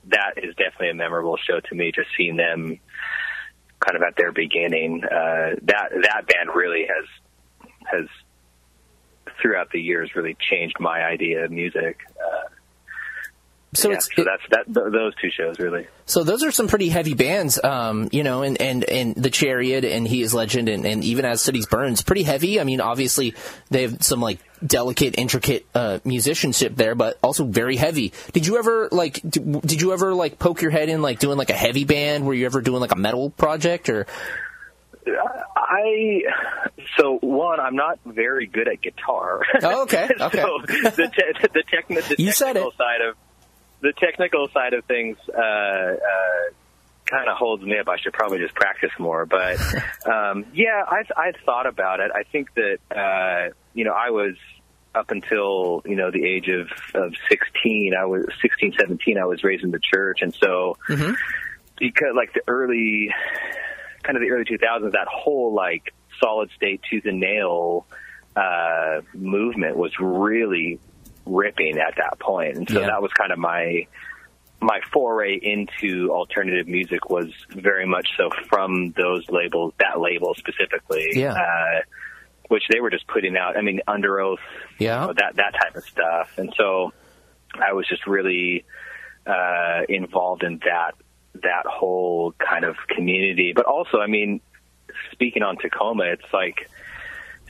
that 0.06 0.34
is 0.38 0.54
definitely 0.54 0.90
a 0.90 0.94
memorable 0.94 1.36
show 1.36 1.60
to 1.60 1.74
me. 1.74 1.92
Just 1.94 2.08
seeing 2.16 2.36
them 2.36 2.78
kind 3.80 3.96
of 3.96 4.02
at 4.02 4.16
their 4.16 4.32
beginning. 4.32 5.04
Uh, 5.04 5.56
that 5.64 5.90
that 6.02 6.26
band 6.26 6.48
really 6.54 6.86
has 6.88 7.04
has 7.90 8.08
throughout 9.42 9.70
the 9.70 9.80
years 9.80 10.10
really 10.16 10.36
changed 10.40 10.76
my 10.80 11.02
idea 11.04 11.44
of 11.44 11.50
music. 11.50 11.98
So 13.74 13.90
yeah, 13.90 13.96
it's 13.96 14.08
so 14.16 14.24
that's 14.24 14.42
that 14.50 14.64
th- 14.64 14.92
those 14.92 15.14
two 15.20 15.30
shows 15.30 15.58
really. 15.58 15.86
So 16.06 16.24
those 16.24 16.42
are 16.42 16.50
some 16.50 16.68
pretty 16.68 16.88
heavy 16.88 17.12
bands, 17.12 17.62
um, 17.62 18.08
you 18.12 18.22
know, 18.22 18.42
and, 18.42 18.58
and, 18.62 18.82
and 18.84 19.14
the 19.14 19.28
Chariot 19.28 19.84
and 19.84 20.08
He 20.08 20.22
Is 20.22 20.32
Legend 20.32 20.70
and, 20.70 20.86
and 20.86 21.04
even 21.04 21.26
As 21.26 21.42
Cities 21.42 21.66
Burns, 21.66 22.00
pretty 22.00 22.22
heavy. 22.22 22.58
I 22.60 22.64
mean, 22.64 22.80
obviously 22.80 23.34
they 23.68 23.82
have 23.82 24.02
some 24.02 24.22
like 24.22 24.38
delicate, 24.66 25.18
intricate 25.18 25.66
uh, 25.74 25.98
musicianship 26.04 26.76
there, 26.76 26.94
but 26.94 27.18
also 27.22 27.44
very 27.44 27.76
heavy. 27.76 28.14
Did 28.32 28.46
you 28.46 28.58
ever 28.58 28.88
like? 28.90 29.20
d- 29.28 29.40
Did 29.60 29.82
you 29.82 29.92
ever 29.92 30.14
like 30.14 30.38
poke 30.38 30.62
your 30.62 30.70
head 30.70 30.88
in 30.88 31.02
like 31.02 31.18
doing 31.18 31.36
like 31.36 31.50
a 31.50 31.54
heavy 31.54 31.84
band? 31.84 32.24
Were 32.26 32.32
you 32.34 32.46
ever 32.46 32.62
doing 32.62 32.80
like 32.80 32.92
a 32.92 32.98
metal 32.98 33.28
project 33.28 33.90
or? 33.90 34.06
I 35.56 36.22
so 36.98 37.18
one, 37.20 37.60
I'm 37.60 37.76
not 37.76 37.98
very 38.04 38.46
good 38.46 38.68
at 38.68 38.80
guitar. 38.82 39.42
Oh, 39.62 39.82
okay, 39.82 40.08
okay. 40.20 40.40
so 40.42 40.58
the 40.66 41.10
te- 41.14 41.48
the, 41.52 41.62
techni- 41.62 42.08
the 42.08 42.22
You 42.22 42.32
technical 42.32 42.72
side 42.72 43.00
of 43.02 43.14
the 43.80 43.92
technical 43.98 44.48
side 44.48 44.74
of 44.74 44.84
things 44.84 45.16
uh, 45.28 45.40
uh, 45.40 45.96
kind 47.06 47.28
of 47.28 47.36
holds 47.36 47.62
me 47.62 47.78
up. 47.78 47.88
I 47.88 47.96
should 47.98 48.12
probably 48.12 48.38
just 48.38 48.54
practice 48.54 48.90
more. 48.98 49.26
But 49.26 49.58
um, 50.06 50.46
yeah, 50.52 50.84
I've, 50.88 51.10
I've 51.16 51.36
thought 51.44 51.66
about 51.66 52.00
it. 52.00 52.10
I 52.14 52.22
think 52.24 52.54
that 52.54 52.78
uh, 52.94 53.54
you 53.74 53.84
know 53.84 53.92
I 53.92 54.10
was 54.10 54.34
up 54.94 55.10
until 55.10 55.82
you 55.84 55.96
know 55.96 56.10
the 56.10 56.24
age 56.24 56.48
of 56.48 56.68
of 56.94 57.14
16. 57.28 57.94
I 57.98 58.06
was 58.06 58.26
16, 58.42 58.74
17. 58.78 59.18
I 59.18 59.24
was 59.24 59.44
raised 59.44 59.64
in 59.64 59.70
the 59.70 59.80
church, 59.80 60.22
and 60.22 60.34
so 60.34 60.76
mhm 60.88 61.16
because 61.78 62.14
like 62.14 62.32
the 62.32 62.42
early 62.46 63.10
kind 64.02 64.16
of 64.16 64.22
the 64.22 64.30
early 64.30 64.44
2000s, 64.44 64.92
that 64.92 65.08
whole 65.08 65.54
like 65.54 65.94
solid 66.20 66.50
state 66.56 66.80
tooth 66.90 67.04
and 67.04 67.20
nail 67.20 67.86
uh, 68.36 69.00
movement 69.14 69.76
was 69.76 69.92
really 70.00 70.78
ripping 71.28 71.78
at 71.78 71.94
that 71.96 72.18
point, 72.18 72.56
and 72.56 72.68
so 72.68 72.80
Yeah. 72.80 72.86
that 72.88 73.02
was 73.02 73.12
kind 73.12 73.32
of 73.32 73.38
my 73.38 73.86
my 74.60 74.80
foray 74.92 75.36
into 75.40 76.10
alternative 76.10 76.66
music 76.66 77.08
was 77.08 77.28
very 77.50 77.86
much 77.86 78.08
so 78.16 78.28
from 78.48 78.90
those 78.96 79.24
labels, 79.30 79.72
that 79.78 80.00
label 80.00 80.34
specifically, 80.34 81.10
Yeah. 81.12 81.34
uh, 81.34 81.82
which 82.48 82.64
they 82.68 82.80
were 82.80 82.90
just 82.90 83.06
putting 83.06 83.36
out. 83.36 83.56
I 83.56 83.60
mean, 83.60 83.80
Underoath, 83.86 84.38
Yeah. 84.78 85.02
you 85.02 85.06
know, 85.08 85.12
that 85.12 85.36
that 85.36 85.54
type 85.62 85.76
of 85.76 85.84
stuff, 85.84 86.36
and 86.38 86.52
so 86.56 86.92
I 87.54 87.72
was 87.72 87.86
just 87.86 88.06
really 88.06 88.64
uh, 89.26 89.82
involved 89.88 90.42
in 90.42 90.58
that 90.64 90.94
that 91.34 91.66
whole 91.66 92.32
kind 92.32 92.64
of 92.64 92.76
community. 92.88 93.52
But 93.54 93.66
also, 93.66 94.00
I 94.00 94.06
mean, 94.08 94.40
speaking 95.12 95.42
on 95.44 95.56
Tacoma, 95.58 96.04
it's 96.04 96.32
like 96.32 96.68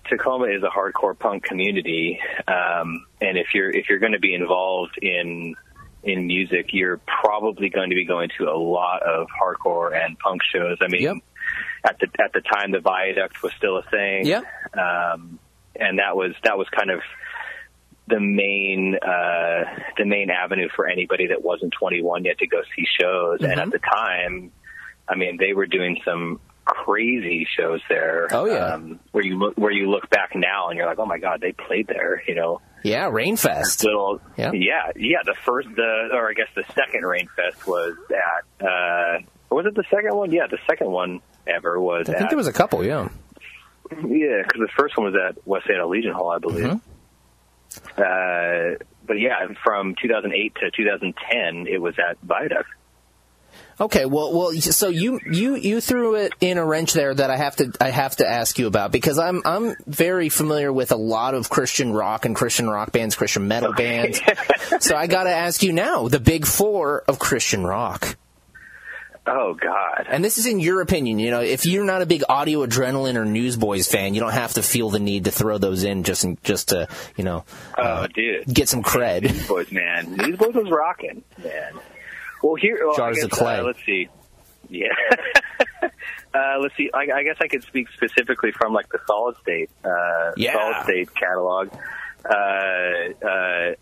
Tacoma 0.09 0.47
is 0.47 0.63
a 0.63 0.69
hardcore 0.69 1.19
punk 1.19 1.45
community, 1.45 2.21
um, 2.47 3.05
and 3.21 3.37
if 3.39 3.49
you're 3.55 3.71
if 3.71 3.89
you're 3.89 3.99
going 3.99 4.13
to 4.13 4.19
be 4.21 4.35
involved 4.35 4.99
in 5.01 5.55
in 6.03 6.27
music, 6.27 6.67
you're 6.73 6.99
probably 7.07 7.69
going 7.71 7.91
to 7.91 7.97
be 7.97 8.05
going 8.05 8.31
to 8.39 8.45
a 8.45 8.57
lot 8.57 9.03
of 9.03 9.27
hardcore 9.43 9.95
and 9.95 10.19
punk 10.19 10.43
shows. 10.53 10.79
I 10.81 10.89
mean, 10.89 11.03
Yep. 11.03 11.17
at 11.85 11.99
the 11.99 12.07
at 12.23 12.33
the 12.33 12.41
time, 12.41 12.71
the 12.73 12.81
Viaduct 12.81 13.43
was 13.43 13.53
still 13.55 13.79
a 13.79 13.83
thing 13.83 14.27
Yeah. 14.27 14.43
um, 14.75 15.39
and 15.77 15.99
that 15.99 16.17
was 16.17 16.33
that 16.45 16.57
was 16.59 16.69
kind 16.71 16.91
of 16.91 17.01
the 18.07 18.21
main 18.21 18.95
uh, 18.97 19.65
the 19.99 20.05
main 20.07 20.31
avenue 20.31 20.69
for 20.75 20.87
anybody 20.89 21.27
that 21.29 21.43
wasn't 21.43 21.73
21 21.79 22.25
yet 22.25 22.39
to 22.39 22.47
go 22.47 22.63
see 22.75 22.87
shows. 22.99 23.41
And 23.43 23.51
Mm-hmm. 23.53 23.61
at 23.61 23.71
the 23.71 23.79
time, 23.79 24.53
I 25.09 25.15
mean, 25.17 25.37
they 25.37 25.53
were 25.53 25.67
doing 25.67 26.01
some 26.05 26.41
crazy 26.69 27.47
shows 27.59 27.81
there. 27.89 28.29
Oh, 28.31 28.45
yeah. 28.47 28.75
um, 28.75 29.01
where 29.13 29.25
you 29.25 29.39
look 29.39 29.57
where 29.57 29.73
you 29.73 29.91
look 29.91 30.09
back 30.11 30.33
now 30.35 30.69
and 30.69 30.77
you're 30.77 30.87
like, 30.87 30.99
oh 30.99 31.07
my 31.07 31.19
god, 31.19 31.41
they 31.41 31.53
played 31.53 31.87
there. 31.89 32.23
You 32.29 32.35
know, 32.35 32.61
Yeah, 32.85 33.11
Rainfest. 33.11 33.83
little 33.85 34.21
Yeah. 34.37 34.53
yeah 34.53 34.93
yeah. 34.97 35.19
The 35.25 35.35
first 35.45 35.69
the 35.75 36.09
or 36.13 36.29
I 36.31 36.35
guess 36.35 36.49
the 36.55 36.65
second 36.75 37.03
Rainfest 37.03 37.67
was 37.67 37.97
at 38.11 38.67
uh, 38.67 39.19
was 39.51 39.67
it 39.67 39.75
the 39.75 39.85
second 39.91 40.15
one? 40.17 40.31
Yeah, 40.31 40.47
the 40.51 40.59
second 40.69 40.91
one 40.91 41.21
ever 41.47 41.81
was 41.81 42.09
I 42.09 42.13
at 42.13 42.19
think 42.19 42.31
there 42.31 42.37
was 42.39 42.47
a 42.49 42.53
couple. 42.53 42.85
Yeah. 42.85 43.09
yeah, 43.91 44.43
because 44.43 44.61
the 44.61 44.69
first 44.77 44.97
one 44.99 45.13
was 45.13 45.15
at 45.29 45.47
West 45.47 45.67
Ada 45.71 45.87
Legion 45.87 46.13
Hall, 46.13 46.31
I 46.31 46.39
believe. 46.39 46.65
Mm-hmm. 46.67 46.79
Uh, 47.97 48.77
but 49.07 49.15
yeah, 49.19 49.47
from 49.65 49.95
2008 50.01 50.55
to 50.57 50.71
2010, 50.71 51.67
it 51.67 51.81
was 51.81 51.95
at 51.99 52.19
Viaduct. 52.23 52.69
Okay, 53.81 54.07
well, 54.07 54.33
well, 54.37 54.53
so 54.55 54.89
you 54.89 55.21
you 55.25 55.55
you 55.55 55.81
threw 55.81 56.17
it 56.17 56.33
in 56.41 56.59
a 56.59 56.65
wrench 56.65 56.95
there 56.95 57.15
that 57.15 57.31
I 57.31 57.37
have 57.37 57.55
to 57.57 57.73
I 57.81 57.91
have 57.91 58.17
to 58.17 58.29
ask 58.29 58.59
you 58.59 58.67
about 58.67 58.91
because 58.91 59.21
I'm 59.21 59.41
I'm 59.45 59.77
very 59.87 60.29
familiar 60.31 60.73
with 60.73 60.91
a 60.91 60.97
lot 60.97 61.35
of 61.35 61.49
Christian 61.49 61.93
rock 61.93 62.25
and 62.25 62.35
Christian 62.35 62.69
rock 62.69 62.91
bands, 62.91 63.15
Christian 63.15 63.47
metal 63.47 63.73
bands. 63.73 64.21
so 64.81 64.97
I 64.97 65.07
got 65.07 65.25
to 65.25 65.31
ask 65.31 65.63
you 65.63 65.73
now, 65.73 66.09
the 66.09 66.19
big 66.19 66.45
four 66.45 67.05
of 67.07 67.21
Christian 67.21 67.65
rock. 67.65 68.17
Oh 69.29 69.55
God! 69.55 70.07
And 70.09 70.25
this 70.25 70.39
is 70.39 70.47
in 70.47 70.59
your 70.59 70.81
opinion, 70.81 71.19
you 71.19 71.31
know, 71.31 71.43
if 71.43 71.67
you're 71.67 71.85
not 71.85 72.01
a 72.01 72.07
big 72.07 72.25
audio 72.29 72.67
adrenaline 72.67 73.15
or 73.15 73.27
Newsboys 73.27 73.87
fan, 73.87 74.15
you 74.15 74.21
don't 74.21 74.33
have 74.33 74.55
to 74.55 74.63
feel 74.63 74.89
the 74.89 74.99
need 74.99 75.25
to 75.27 75.31
throw 75.31 75.59
those 75.59 75.85
in 75.85 76.03
just 76.03 76.25
in, 76.25 76.39
just 76.43 76.71
to, 76.71 76.89
you 77.17 77.25
know, 77.25 77.45
Oh, 77.77 77.83
uh, 77.83 78.07
dude, 78.07 78.47
get 78.53 78.71
some 78.71 78.83
cred. 78.83 79.23
Newsboys, 79.23 79.71
man, 79.71 80.17
Newsboys 80.17 80.55
was 80.55 80.71
rocking, 80.71 81.23
man. 81.45 81.75
Well, 82.43 82.55
here, 82.55 82.79
well, 82.87 82.97
Jars 82.97 83.23
of 83.23 83.31
clay. 83.31 83.59
Uh, 83.59 83.65
let's 83.65 83.85
see. 83.85 84.09
Yeah. 84.69 84.89
uh, 86.35 86.59
let's 86.61 86.77
see. 86.77 86.91
I, 86.93 87.09
I 87.15 87.23
guess 87.25 87.37
I 87.41 87.49
could 87.49 87.63
speak 87.65 87.89
specifically 87.95 88.53
from 88.53 88.73
like 88.73 88.89
the 88.91 88.99
Solid 89.07 89.37
State, 89.43 89.71
uh, 89.85 90.33
Yeah. 90.37 90.53
Solid 90.55 90.85
State 90.85 91.15
catalog. 91.15 91.71
Uh, 92.25 93.27
uh, 93.27 93.75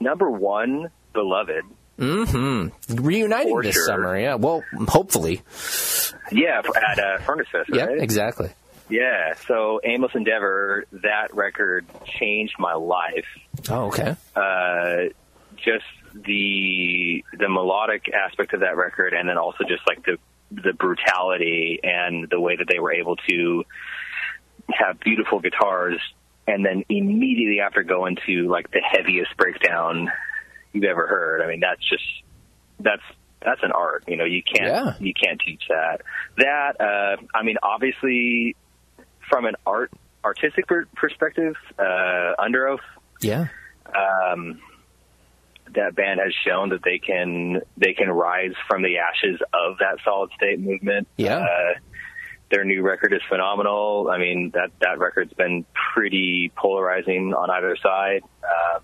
number 0.00 0.30
one, 0.30 0.90
Beloved. 1.12 1.64
Reuniting 1.98 3.52
For 3.52 3.62
this 3.62 3.74
sure. 3.74 3.86
summer, 3.86 4.18
yeah. 4.18 4.34
Well, 4.34 4.62
hopefully. 4.88 5.40
Yeah, 6.30 6.60
at 6.90 6.98
uh, 6.98 7.18
Furnace 7.18 7.48
Fest, 7.50 7.70
Yeah, 7.72 7.88
exactly. 7.90 8.50
Yeah, 8.88 9.34
so 9.48 9.80
Aimless 9.82 10.14
Endeavor, 10.14 10.84
that 10.92 11.34
record 11.34 11.86
changed 12.20 12.54
my 12.58 12.74
life. 12.74 13.26
Oh, 13.70 13.86
okay. 13.86 14.14
Uh, 14.34 15.10
just 15.56 15.84
the 16.24 17.24
the 17.38 17.48
melodic 17.48 18.10
aspect 18.12 18.52
of 18.54 18.60
that 18.60 18.76
record, 18.76 19.12
and 19.12 19.28
then 19.28 19.38
also 19.38 19.64
just 19.68 19.82
like 19.86 20.04
the 20.04 20.18
the 20.50 20.72
brutality 20.72 21.80
and 21.82 22.28
the 22.30 22.40
way 22.40 22.56
that 22.56 22.66
they 22.68 22.78
were 22.78 22.92
able 22.92 23.16
to 23.28 23.64
have 24.72 24.98
beautiful 25.00 25.40
guitars, 25.40 26.00
and 26.46 26.64
then 26.64 26.84
immediately 26.88 27.60
after 27.60 27.82
go 27.82 28.06
into 28.06 28.48
like 28.48 28.70
the 28.70 28.80
heaviest 28.80 29.36
breakdown 29.36 30.10
you've 30.72 30.84
ever 30.84 31.06
heard. 31.06 31.42
I 31.42 31.48
mean, 31.48 31.60
that's 31.60 31.82
just 31.88 32.04
that's 32.80 33.02
that's 33.40 33.62
an 33.62 33.72
art. 33.72 34.04
You 34.08 34.16
know, 34.16 34.24
you 34.24 34.42
can't 34.42 34.66
Yeah. 34.68 34.92
you 35.00 35.12
can't 35.14 35.40
teach 35.44 35.62
that. 35.68 36.02
That 36.38 36.80
uh, 36.80 37.16
I 37.34 37.42
mean, 37.42 37.56
obviously, 37.62 38.56
from 39.28 39.44
an 39.46 39.54
art 39.66 39.90
artistic 40.24 40.66
per- 40.66 40.86
perspective, 40.96 41.54
uh, 41.78 42.34
Underoath 42.38 42.80
Yeah. 43.20 43.46
um, 43.94 44.60
that 45.76 45.94
band 45.94 46.20
has 46.20 46.32
shown 46.46 46.70
that 46.70 46.82
they 46.84 46.98
can 46.98 47.60
they 47.76 47.94
can 47.94 48.10
rise 48.10 48.54
from 48.68 48.82
the 48.82 48.98
ashes 48.98 49.40
of 49.54 49.78
that 49.78 49.98
solid 50.04 50.30
state 50.36 50.60
movement. 50.60 51.08
Yeah. 51.16 51.38
Uh, 51.38 51.78
their 52.50 52.64
new 52.64 52.82
record 52.82 53.12
is 53.12 53.20
phenomenal. 53.28 54.08
I 54.10 54.18
mean 54.18 54.50
that 54.54 54.70
that 54.80 54.98
record's 54.98 55.32
been 55.32 55.64
pretty 55.94 56.52
polarizing 56.56 57.34
on 57.34 57.50
either 57.50 57.76
side. 57.82 58.22
Uh, 58.42 58.80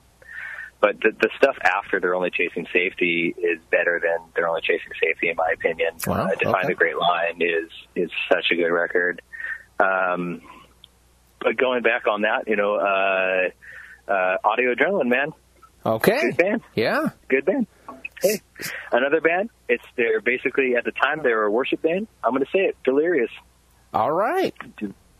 but 0.80 1.00
the, 1.00 1.12
the 1.20 1.30
stuff 1.36 1.56
after 1.62 2.00
they're 2.00 2.16
only 2.16 2.30
chasing 2.30 2.66
safety 2.72 3.32
is 3.38 3.60
better 3.70 4.00
than 4.02 4.18
they're 4.34 4.48
only 4.48 4.62
chasing 4.62 4.90
safety, 5.00 5.28
in 5.28 5.36
my 5.36 5.52
opinion. 5.54 5.92
Wow, 6.04 6.24
uh, 6.24 6.34
Define 6.34 6.54
okay. 6.56 6.66
the 6.68 6.74
Great 6.74 6.98
Line 6.98 7.40
is 7.40 7.70
is 7.94 8.10
such 8.28 8.46
a 8.50 8.56
good 8.56 8.72
record. 8.72 9.22
Um, 9.78 10.42
but 11.40 11.56
going 11.56 11.82
back 11.82 12.08
on 12.08 12.22
that, 12.22 12.48
you 12.48 12.56
know, 12.56 12.74
uh, 12.74 14.10
uh, 14.10 14.36
Audio 14.44 14.74
Adrenaline, 14.74 15.08
man, 15.08 15.32
Okay. 15.84 16.20
good 16.20 16.36
band, 16.36 16.62
Yeah. 16.74 17.08
good 17.28 17.44
band. 17.44 17.66
Hey, 18.22 18.40
another 18.92 19.20
band. 19.20 19.50
It's 19.68 19.84
they're 19.96 20.20
basically 20.20 20.76
at 20.76 20.84
the 20.84 20.92
time 20.92 21.22
they 21.22 21.30
were 21.32 21.44
a 21.44 21.50
worship 21.50 21.82
band. 21.82 22.06
I'm 22.22 22.30
going 22.32 22.44
to 22.44 22.50
say 22.52 22.60
it, 22.60 22.76
Delirious. 22.84 23.30
All 23.92 24.12
right. 24.12 24.54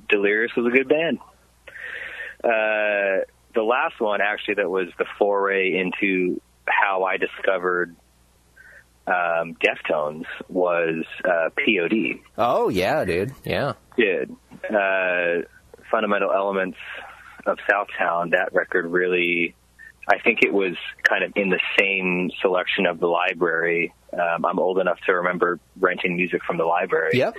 Delirious 0.09 0.53
was 0.57 0.66
a 0.66 0.77
good 0.77 0.88
band. 0.88 1.18
Uh, 2.44 3.25
the 3.55 3.62
last 3.62 4.01
one 4.01 4.20
actually 4.20 4.55
that 4.55 4.70
was 4.70 4.88
the 4.98 5.05
foray 5.18 5.77
into 5.79 6.40
how 6.66 6.72
how 6.92 7.05
I 7.05 7.16
discovered 7.16 7.94
um, 9.07 9.55
Deftones 9.64 10.25
was 10.48 11.05
uh, 11.25 11.51
POD. 11.57 12.20
Oh 12.38 12.68
yeah, 12.68 13.05
dude. 13.05 13.33
Yeah. 13.44 13.75
Did 13.96 14.31
uh, 14.68 15.42
fundamental 15.90 16.33
elements 16.33 16.79
of 17.46 17.59
Southtown. 17.70 18.31
That 18.33 18.51
record 18.53 18.87
really, 18.87 19.55
I 20.09 20.19
think 20.19 20.41
it 20.43 20.53
was 20.53 20.75
kind 21.03 21.23
of 21.23 21.33
in 21.37 21.49
the 21.49 21.61
same 21.79 22.31
selection 22.41 22.87
of 22.87 22.99
the 22.99 23.07
library. 23.07 23.95
Um, 24.12 24.45
I'm 24.45 24.59
old 24.59 24.79
enough 24.79 24.99
to 25.07 25.12
remember 25.12 25.61
renting 25.79 26.17
music 26.17 26.43
from 26.45 26.57
the 26.59 26.65
library. 26.65 27.12
Yep. 27.15 27.35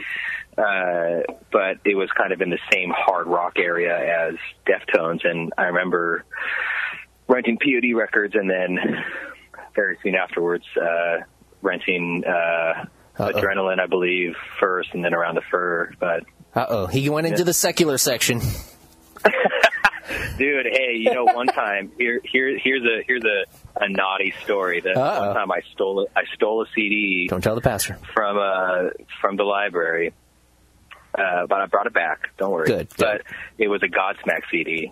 Uh, 0.58 1.34
but 1.52 1.78
it 1.84 1.95
was 1.95 2.10
kind 2.17 2.32
of 2.32 2.41
in 2.41 2.49
the 2.49 2.60
same 2.71 2.91
hard 2.95 3.28
rock 3.28 3.54
area 3.58 3.95
as 3.97 4.36
Deftones, 4.65 5.28
and 5.28 5.52
I 5.58 5.63
remember 5.63 6.23
renting 7.28 7.58
POD 7.58 7.95
records, 7.95 8.36
and 8.36 8.49
then 8.49 8.78
very 9.76 9.97
soon 10.04 10.15
afterwards 10.15 10.65
uh, 10.80 11.17
renting 11.62 12.23
uh, 12.26 12.86
Adrenaline, 13.17 13.80
I 13.80 13.88
believe, 13.88 14.36
first, 14.60 14.89
and 14.93 15.04
then 15.04 15.13
Around 15.13 15.36
the 15.36 15.41
Fur. 15.52 15.91
But 15.99 16.23
Uh 16.56 16.65
oh, 16.69 16.88
he 16.88 17.10
went 17.10 17.28
into 17.28 17.43
the 17.43 17.54
secular 17.54 17.97
section. 17.97 18.41
dude, 20.37 20.65
hey, 20.71 20.95
you 20.97 21.13
know, 21.13 21.25
one 21.25 21.47
time 21.63 21.91
here, 21.97 22.19
here, 22.23 22.57
here's 22.57 22.83
a 22.83 23.03
here's 23.07 23.23
a, 23.23 23.45
a 23.83 23.89
naughty 23.89 24.33
story. 24.43 24.79
That 24.81 24.97
Uh-oh. 24.97 25.25
one 25.27 25.35
time 25.35 25.51
I 25.51 25.61
stole 25.73 26.01
a, 26.01 26.19
I 26.19 26.23
stole 26.35 26.61
a 26.63 26.65
CD 26.75 27.27
Don't 27.27 27.41
tell 27.43 27.55
the 27.55 27.61
pastor. 27.61 27.97
from 28.13 28.37
uh 28.37 28.89
from 29.21 29.35
the 29.37 29.43
library. 29.43 30.13
Uh, 31.15 31.45
but 31.47 31.61
I 31.61 31.67
brought 31.67 31.85
it 31.85 31.93
back. 31.93 32.29
Don't 32.37 32.51
worry. 32.51 32.65
Good, 32.67 32.89
good. 32.95 32.97
But 32.97 33.21
it 33.59 33.67
was 33.67 33.83
a 33.83 33.87
Godsmack 33.87 34.41
CD, 34.49 34.91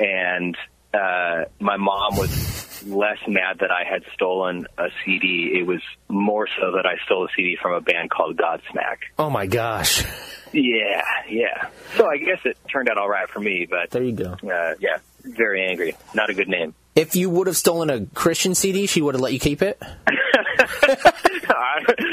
and 0.00 0.56
uh, 0.94 1.44
my 1.60 1.76
mom 1.76 2.16
was 2.16 2.82
less 2.86 3.18
mad 3.28 3.58
that 3.60 3.70
I 3.70 3.84
had 3.88 4.02
stolen 4.14 4.66
a 4.78 4.88
CD. 5.04 5.52
It 5.58 5.66
was 5.66 5.80
more 6.08 6.46
so 6.58 6.72
that 6.76 6.86
I 6.86 6.96
stole 7.04 7.24
a 7.26 7.28
CD 7.36 7.56
from 7.60 7.72
a 7.74 7.80
band 7.80 8.10
called 8.10 8.36
Godsmack. 8.36 8.96
Oh 9.18 9.28
my 9.30 9.46
gosh. 9.46 10.04
Yeah, 10.52 11.02
yeah. 11.28 11.68
So 11.96 12.06
I 12.08 12.16
guess 12.16 12.40
it 12.44 12.56
turned 12.72 12.88
out 12.88 12.98
all 12.98 13.08
right 13.08 13.28
for 13.28 13.38
me, 13.40 13.66
but 13.70 13.90
There 13.90 14.02
you 14.02 14.12
go. 14.12 14.32
uh, 14.50 14.74
yeah, 14.80 14.98
very 15.22 15.64
angry. 15.66 15.94
Not 16.14 16.28
a 16.30 16.34
good 16.34 16.48
name. 16.48 16.74
If 16.96 17.14
you 17.14 17.30
would 17.30 17.46
have 17.46 17.56
stolen 17.56 17.88
a 17.88 18.04
Christian 18.06 18.54
CD, 18.56 18.86
she 18.86 19.00
would 19.00 19.14
have 19.14 19.20
let 19.20 19.32
you 19.32 19.38
keep 19.38 19.62
it. 19.62 19.80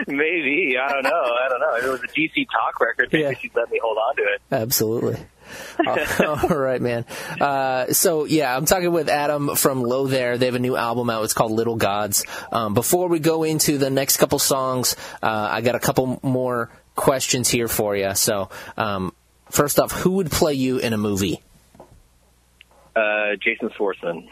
Maybe 0.08 0.76
I 0.82 0.92
don't 0.94 1.04
know. 1.04 1.10
I 1.12 1.50
don't 1.50 1.60
know. 1.60 1.76
If 1.78 1.84
it 1.86 1.90
was 1.90 2.02
a 2.04 2.08
DC 2.08 2.48
Talk 2.52 2.80
record, 2.80 3.10
maybe 3.12 3.24
Yeah. 3.24 3.34
she'd 3.40 3.56
let 3.56 3.70
me 3.72 3.80
hold 3.82 3.98
on 3.98 4.16
to 4.18 4.22
it. 4.24 4.42
Absolutely. 4.52 5.18
all 5.88 6.58
right, 6.58 6.82
man. 6.82 7.06
Uh, 7.40 7.94
so 7.94 8.26
yeah, 8.26 8.56
I'm 8.56 8.66
talking 8.66 8.92
with 8.92 9.10
Adam 9.10 9.56
from 9.56 9.84
Lo 9.84 10.08
There. 10.08 10.38
They 10.38 10.46
have 10.46 10.56
a 10.56 10.60
new 10.60 10.76
album 10.76 11.10
out. 11.10 11.24
It's 11.24 11.34
called 11.34 11.52
Little 11.52 11.76
Gods. 11.76 12.26
Um, 12.52 12.74
before 12.74 13.08
we 13.08 13.20
go 13.20 13.44
into 13.44 13.78
the 13.78 13.90
next 13.90 14.18
couple 14.18 14.40
songs, 14.40 14.96
uh, 15.22 15.50
I 15.52 15.62
got 15.62 15.76
a 15.76 15.80
couple 15.80 16.20
more 16.24 16.70
questions 16.96 17.50
here 17.50 17.68
for 17.68 17.96
you. 17.96 18.16
So 18.16 18.50
um, 18.76 19.14
first 19.50 19.80
off, 19.80 19.92
who 19.92 20.12
would 20.12 20.32
play 20.32 20.54
you 20.54 20.80
in 20.80 20.94
a 20.94 20.98
movie? 20.98 21.42
Uh, 22.96 23.36
Jason 23.42 23.70
Schwartzman. 23.70 24.28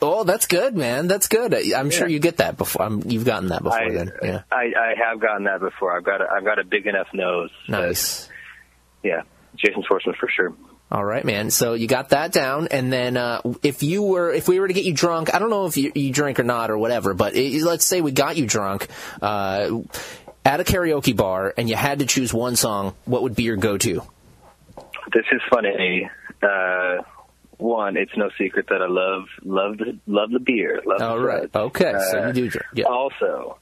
Oh, 0.00 0.24
that's 0.24 0.46
good, 0.46 0.76
man. 0.76 1.08
That's 1.08 1.26
good. 1.26 1.54
I'm 1.54 1.90
sure 1.90 2.06
you 2.06 2.20
get 2.20 2.36
that 2.36 2.56
before. 2.56 2.82
Um, 2.82 3.02
you've 3.06 3.24
gotten 3.24 3.48
that 3.48 3.62
before, 3.62 3.82
I, 3.82 3.90
then. 3.90 4.12
Yeah. 4.22 4.42
I 4.50 4.72
I 4.78 4.94
have 4.96 5.20
gotten 5.20 5.44
that 5.44 5.60
before. 5.60 5.96
I've 5.96 6.04
got 6.04 6.20
a, 6.20 6.26
I've 6.30 6.44
got 6.44 6.60
a 6.60 6.64
big 6.64 6.86
enough 6.86 7.08
nose. 7.12 7.50
Nice. 7.68 8.28
yeah, 9.02 9.22
Jason 9.58 9.82
Schwartzman 9.82 10.16
for 10.16 10.28
sure. 10.28 10.54
All 10.90 11.04
right, 11.04 11.24
man. 11.24 11.50
So 11.50 11.74
you 11.74 11.86
got 11.86 12.10
that 12.10 12.32
down, 12.32 12.68
and 12.70 12.90
then 12.92 13.16
uh, 13.16 13.42
if 13.62 13.82
you 13.82 14.02
were, 14.02 14.32
if 14.32 14.48
we 14.48 14.58
were 14.58 14.68
to 14.68 14.74
get 14.74 14.84
you 14.84 14.94
drunk, 14.94 15.34
I 15.34 15.38
don't 15.38 15.50
know 15.50 15.66
if 15.66 15.76
you, 15.76 15.92
you 15.94 16.12
drink 16.12 16.40
or 16.40 16.44
not 16.44 16.70
or 16.70 16.78
whatever, 16.78 17.12
but 17.12 17.36
it, 17.36 17.62
let's 17.62 17.84
say 17.84 18.00
we 18.00 18.10
got 18.12 18.36
you 18.36 18.46
drunk 18.46 18.88
uh, 19.20 19.80
at 20.44 20.60
a 20.60 20.64
karaoke 20.64 21.14
bar, 21.14 21.52
and 21.58 21.68
you 21.68 21.76
had 21.76 21.98
to 21.98 22.06
choose 22.06 22.32
one 22.32 22.56
song. 22.56 22.94
What 23.04 23.22
would 23.22 23.34
be 23.34 23.42
your 23.42 23.56
go-to? 23.56 24.02
This 25.12 25.26
is 25.30 25.42
funny. 25.50 26.08
Uh, 26.42 27.02
one, 27.58 27.96
it's 27.96 28.16
no 28.16 28.30
secret 28.38 28.66
that 28.68 28.80
I 28.80 28.86
love 28.88 29.24
love 29.42 29.78
the 29.78 29.98
love 30.06 30.30
the 30.30 30.38
beer. 30.38 30.80
Love 30.86 31.02
All 31.02 31.18
the 31.18 31.24
right. 31.24 31.50
Okay. 31.54 31.92
So 32.10 32.18
Uh, 32.22 32.26
you 32.28 32.32
do 32.32 32.48
drink. 32.48 32.66
Yeah. 32.74 32.84
Also, 32.84 33.58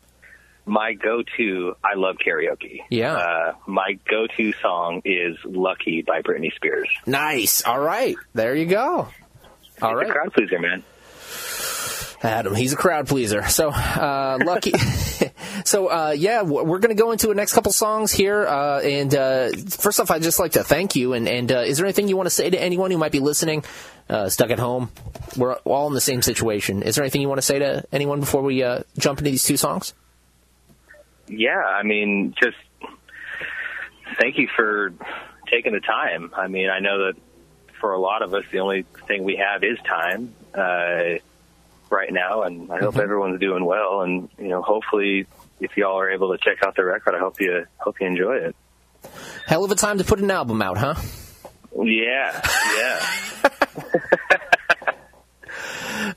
my 0.67 0.95
go-to, 0.95 1.77
I 1.83 1.97
love 1.97 2.17
karaoke. 2.17 2.81
Yeah. 2.91 3.15
Uh, 3.15 3.55
my 3.67 3.99
go-to 4.09 4.53
song 4.61 5.03
is 5.05 5.37
"Lucky" 5.45 6.03
by 6.03 6.23
Britney 6.23 6.55
Spears. 6.55 6.89
Nice. 7.07 7.63
All 7.65 7.81
right. 7.81 8.17
There 8.35 8.55
you 8.55 8.67
go. 8.67 9.09
All 9.81 9.95
right. 9.95 10.11
a 10.11 10.13
crowd 10.13 10.33
pleaser, 10.33 10.59
man. 10.59 10.83
Adam, 12.23 12.55
he's 12.55 12.73
a 12.73 12.77
crowd 12.77 13.07
pleaser. 13.07 13.47
So 13.49 13.71
uh, 13.71 14.39
lucky. 14.45 14.73
so 15.65 15.89
uh, 15.89 16.15
yeah, 16.17 16.43
we're 16.43 16.79
going 16.79 16.95
to 16.95 17.01
go 17.01 17.13
into 17.13 17.29
the 17.29 17.35
next 17.35 17.53
couple 17.53 17.73
songs 17.73 18.11
here. 18.11 18.47
Uh, 18.47 18.81
and 18.81 19.15
uh, 19.15 19.51
first 19.69 20.01
off, 20.01 20.11
I'd 20.11 20.23
just 20.23 20.39
like 20.39 20.53
to 20.53 20.65
thank 20.65 20.97
you. 20.97 21.13
And, 21.13 21.29
and 21.29 21.53
uh, 21.53 21.59
is 21.59 21.77
there 21.77 21.87
anything 21.87 22.09
you 22.09 22.17
want 22.17 22.27
to 22.27 22.35
say 22.35 22.49
to 22.51 22.61
anyone 22.61 22.91
who 22.91 22.99
might 22.99 23.13
be 23.13 23.21
listening, 23.21 23.65
uh, 24.09 24.29
stuck 24.29 24.51
at 24.51 24.59
home? 24.59 24.91
We're 25.37 25.55
all 25.57 25.89
in 25.89 25.95
the 25.95 26.01
same 26.01 26.23
situation. 26.23 26.83
Is 26.83 26.97
there 26.97 27.05
anything 27.05 27.21
you 27.21 27.29
want 27.29 27.39
to 27.39 27.47
say 27.47 27.59
to 27.59 27.85
anyone 27.93 28.21
before 28.21 28.43
we 28.43 28.63
uh, 28.63 28.81
jump 28.99 29.19
into 29.19 29.31
these 29.31 29.45
two 29.45 29.57
songs? 29.59 29.93
Yeah, 31.29 31.59
I 31.59 31.83
mean, 31.83 32.35
just 32.41 32.57
thank 34.19 34.39
you 34.39 34.49
for 34.55 34.93
taking 35.51 35.73
the 35.73 35.81
time. 35.81 36.33
I 36.37 36.49
mean, 36.49 36.71
I 36.71 36.81
know 36.81 37.07
that 37.07 37.15
for 37.81 37.93
a 37.93 37.99
lot 37.99 38.23
of 38.23 38.33
us, 38.35 38.45
the 38.51 38.61
only 38.61 38.85
thing 39.07 39.25
we 39.25 39.37
have 39.37 39.63
is 39.63 39.79
time 39.87 40.35
uh, 40.55 41.19
right 41.91 42.13
now, 42.13 42.43
and 42.43 42.71
I 42.71 42.79
hope 42.79 42.97
everyone's 42.97 43.41
doing 43.41 43.65
well. 43.65 44.03
And 44.03 44.29
you 44.39 44.49
know, 44.49 44.63
hopefully, 44.63 45.27
if 45.61 45.77
y'all 45.77 45.99
are 45.99 46.11
able 46.11 46.37
to 46.37 46.39
check 46.43 46.63
out 46.65 46.77
the 46.77 46.85
record, 46.85 47.15
I 47.15 47.19
hope 47.19 47.41
you 47.41 47.67
hope 47.79 48.01
you 48.01 48.07
enjoy 48.07 48.37
it. 48.37 48.57
Hell 49.47 49.65
of 49.65 49.71
a 49.71 49.75
time 49.75 49.99
to 49.99 50.05
put 50.05 50.19
an 50.19 50.31
album 50.31 50.63
out, 50.63 50.79
huh? 50.79 50.95
Yeah, 51.77 52.41
yeah. 52.77 53.09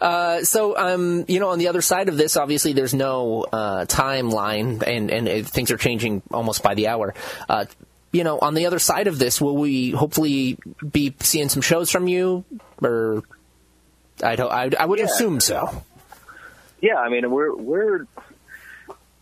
Uh, 0.01 0.43
so, 0.43 0.77
um, 0.77 1.25
you 1.27 1.39
know, 1.39 1.49
on 1.49 1.59
the 1.59 1.67
other 1.67 1.81
side 1.81 2.09
of 2.09 2.17
this, 2.17 2.37
obviously, 2.37 2.73
there's 2.73 2.93
no 2.93 3.43
uh, 3.51 3.85
timeline, 3.85 4.83
and 4.85 5.09
and 5.11 5.27
uh, 5.27 5.43
things 5.43 5.71
are 5.71 5.77
changing 5.77 6.21
almost 6.31 6.63
by 6.63 6.73
the 6.75 6.87
hour. 6.87 7.13
Uh, 7.47 7.65
you 8.11 8.23
know, 8.23 8.39
on 8.39 8.53
the 8.55 8.65
other 8.65 8.79
side 8.79 9.07
of 9.07 9.19
this, 9.19 9.39
will 9.39 9.55
we 9.57 9.91
hopefully 9.91 10.57
be 10.91 11.13
seeing 11.19 11.49
some 11.49 11.61
shows 11.61 11.91
from 11.91 12.07
you, 12.07 12.43
or 12.81 13.23
I 14.23 14.35
don't, 14.35 14.51
I, 14.51 14.69
I 14.79 14.85
would 14.85 14.99
Yeah. 14.99 15.05
assume 15.05 15.39
so. 15.39 15.83
Yeah, 16.81 16.95
I 16.95 17.09
mean, 17.09 17.29
we're 17.29 17.55
we're 17.55 18.05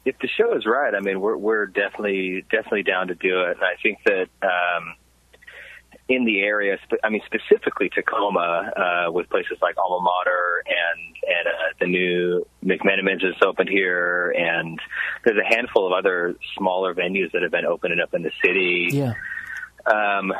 if 0.06 0.18
the 0.20 0.28
show 0.28 0.56
is 0.56 0.66
right, 0.66 0.94
I 0.96 1.00
mean, 1.02 1.20
we're 1.20 1.36
we're 1.36 1.66
definitely 1.66 2.44
definitely 2.50 2.84
down 2.84 3.08
to 3.10 3.16
do 3.16 3.42
it. 3.42 3.58
And 3.58 3.64
I 3.64 3.76
think 3.82 4.00
that 4.06 4.28
um, 4.42 4.96
in 6.10 6.24
the 6.26 6.40
area, 6.42 6.78
I 7.04 7.10
mean, 7.10 7.22
specifically 7.26 7.90
Tacoma, 7.90 8.72
uh, 9.08 9.12
with 9.12 9.30
places 9.30 9.58
like 9.62 9.76
Alma 9.78 10.02
Mater 10.04 10.64
and 10.66 11.16
and 11.28 11.48
uh, 11.48 11.74
the 11.82 11.88
new 11.88 12.46
McMenamins 12.64 13.22
that's 13.24 13.42
opened 13.46 13.70
here, 13.70 14.34
and 14.38 14.80
there's 15.26 15.38
a 15.38 15.48
handful 15.56 15.86
of 15.86 15.94
other 15.94 16.36
smaller 16.58 16.94
venues 16.94 17.32
that 17.34 17.42
have 17.42 17.52
been 17.52 17.66
opening 17.66 18.00
up 18.00 18.14
in 18.14 18.24
the 18.24 18.32
city 18.44 18.90
Yeah. 18.92 19.14
um, 19.86 20.32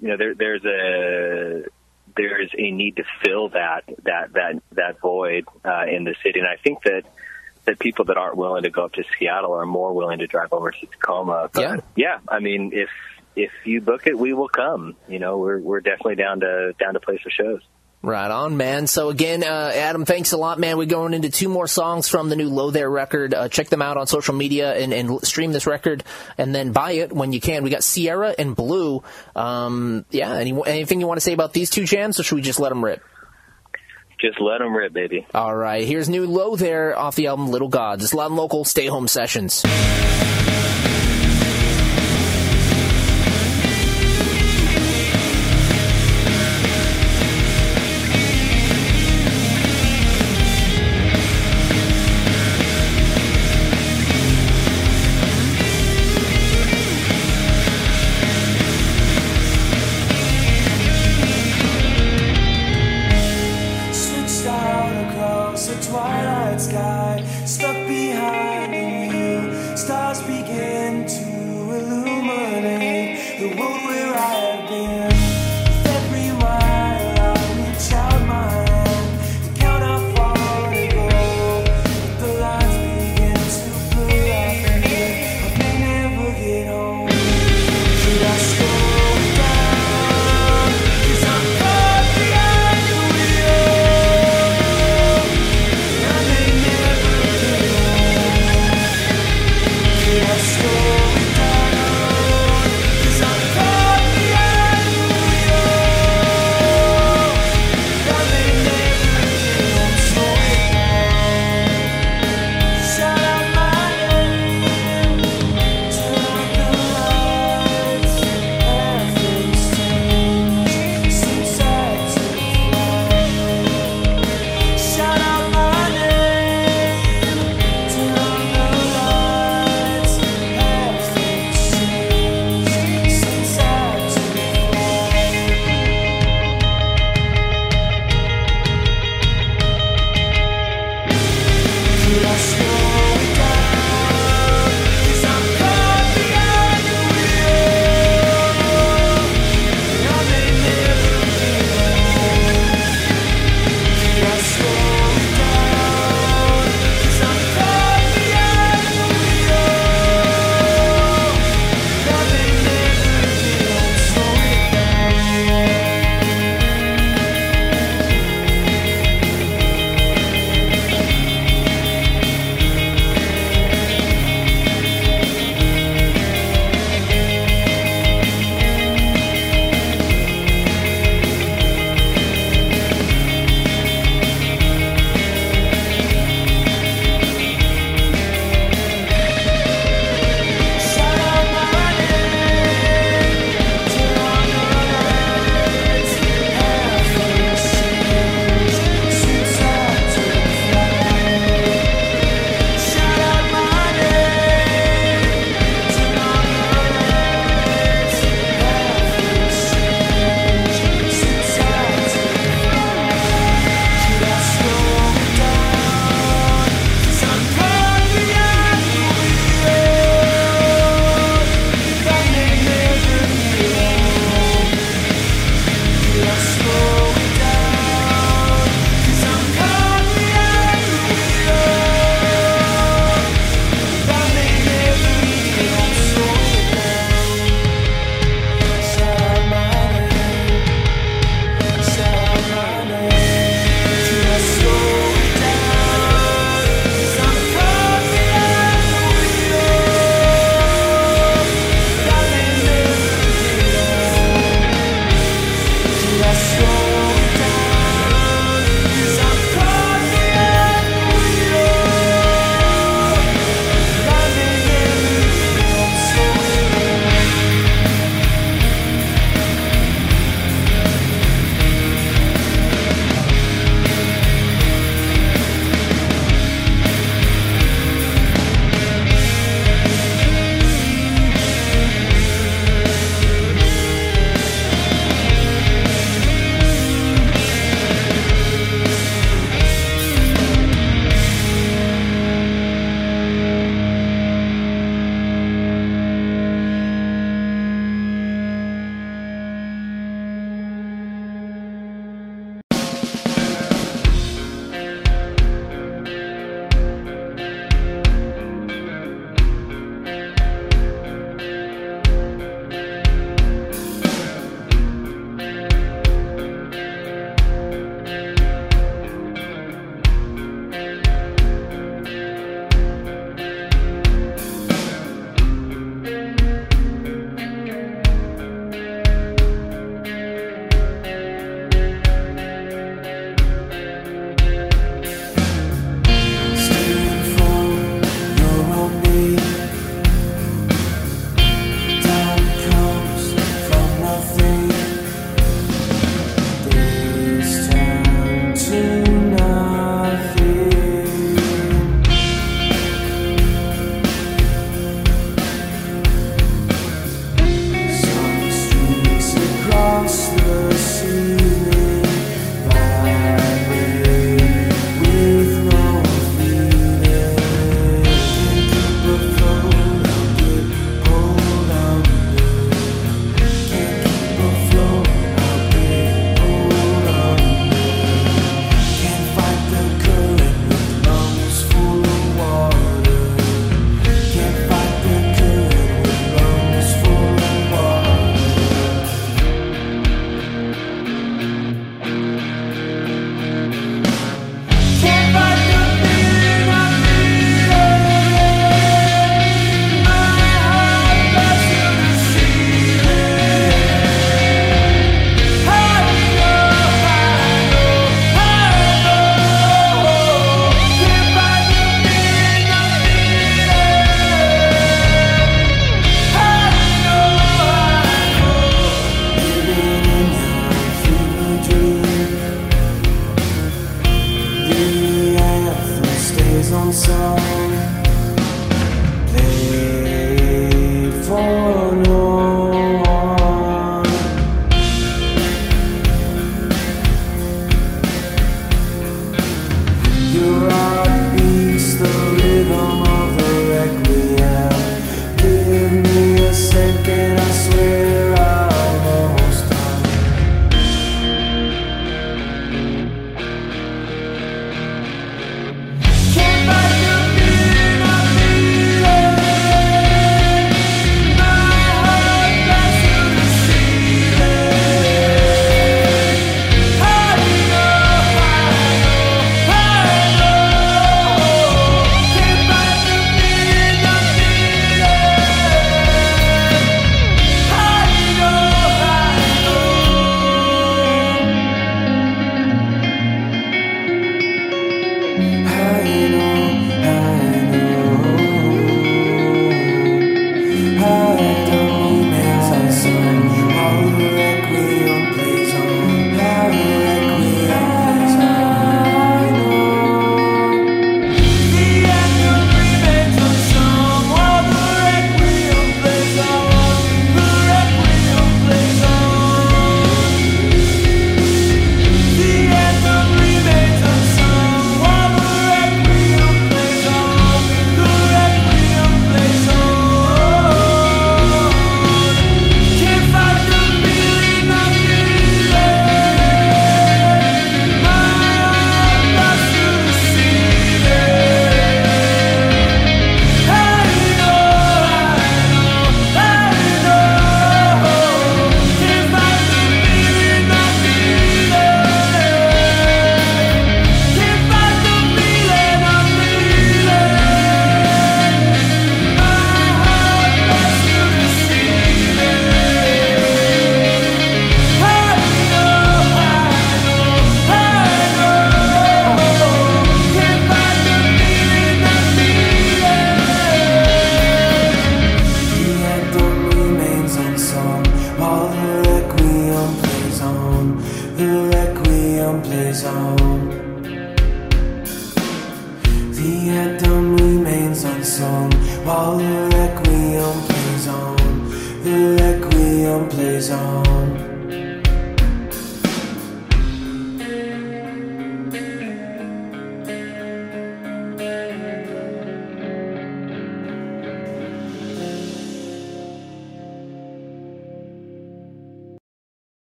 you 0.00 0.08
know, 0.08 0.16
there, 0.18 0.34
there's 0.34 0.64
a 0.64 1.64
there's 2.16 2.50
a 2.56 2.70
need 2.70 2.96
to 2.96 3.04
fill 3.24 3.48
that 3.50 3.84
that 4.04 4.32
that 4.34 4.62
that 4.72 5.00
void 5.00 5.46
uh, 5.64 5.84
in 5.90 6.04
the 6.04 6.14
city, 6.22 6.38
and 6.40 6.48
I 6.48 6.56
think 6.62 6.82
that 6.84 7.02
that 7.64 7.78
people 7.78 8.04
that 8.06 8.16
aren't 8.16 8.36
willing 8.36 8.62
to 8.64 8.70
go 8.70 8.84
up 8.84 8.92
to 8.92 9.02
Seattle 9.18 9.52
are 9.54 9.66
more 9.66 9.92
willing 9.94 10.18
to 10.20 10.26
drive 10.26 10.52
over 10.52 10.70
to 10.70 10.86
Tacoma. 10.86 11.48
But 11.52 11.62
Yeah. 11.62 11.76
yeah, 11.96 12.18
I 12.28 12.40
mean, 12.40 12.70
if 12.74 12.88
if 13.36 13.52
you 13.64 13.80
book 13.80 14.06
it, 14.06 14.18
we 14.18 14.32
will 14.32 14.48
come. 14.48 14.96
You 15.08 15.18
know, 15.18 15.38
we're 15.38 15.60
we're 15.60 15.80
definitely 15.80 16.16
down 16.16 16.40
to 16.40 16.72
down 16.80 16.94
to 16.94 17.00
play 17.00 17.20
some 17.22 17.30
shows. 17.30 17.60
Right 18.02 18.30
on, 18.30 18.56
man. 18.56 18.86
So 18.86 19.08
again, 19.08 19.42
uh, 19.42 19.72
Adam, 19.74 20.04
thanks 20.04 20.30
a 20.32 20.36
lot, 20.36 20.60
man. 20.60 20.78
We're 20.78 20.86
going 20.86 21.12
into 21.12 21.28
two 21.28 21.48
more 21.48 21.66
songs 21.66 22.08
from 22.08 22.28
the 22.28 22.36
new 22.36 22.48
Lo 22.48 22.70
There 22.70 22.88
record. 22.88 23.34
Uh, 23.34 23.48
check 23.48 23.68
them 23.68 23.82
out 23.82 23.96
on 23.96 24.06
social 24.06 24.34
media 24.34 24.74
and, 24.74 24.92
and 24.92 25.20
stream 25.26 25.50
this 25.50 25.66
record, 25.66 26.04
and 26.38 26.54
then 26.54 26.72
buy 26.72 26.92
it 26.92 27.12
when 27.12 27.32
you 27.32 27.40
can. 27.40 27.64
We 27.64 27.70
got 27.70 27.82
Sierra 27.82 28.32
and 28.38 28.54
Blue. 28.54 29.02
Um, 29.34 30.04
yeah. 30.10 30.32
Any, 30.34 30.54
anything 30.66 31.00
you 31.00 31.08
want 31.08 31.18
to 31.18 31.22
say 31.22 31.32
about 31.32 31.52
these 31.52 31.68
two 31.68 31.84
jams, 31.84 32.20
or 32.20 32.22
should 32.22 32.36
we 32.36 32.42
just 32.42 32.60
let 32.60 32.68
them 32.68 32.84
rip? 32.84 33.02
Just 34.20 34.40
let 34.40 34.58
them 34.58 34.74
rip, 34.74 34.92
baby. 34.92 35.26
All 35.34 35.54
right. 35.54 35.84
Here's 35.84 36.08
new 36.08 36.26
Lo 36.26 36.54
There 36.54 36.96
off 36.96 37.16
the 37.16 37.26
album 37.26 37.48
Little 37.48 37.68
Gods. 37.68 38.04
It's 38.04 38.14
loud 38.14 38.26
and 38.26 38.36
local. 38.36 38.64
Stay 38.64 38.86
home 38.86 39.08
sessions. 39.08 39.64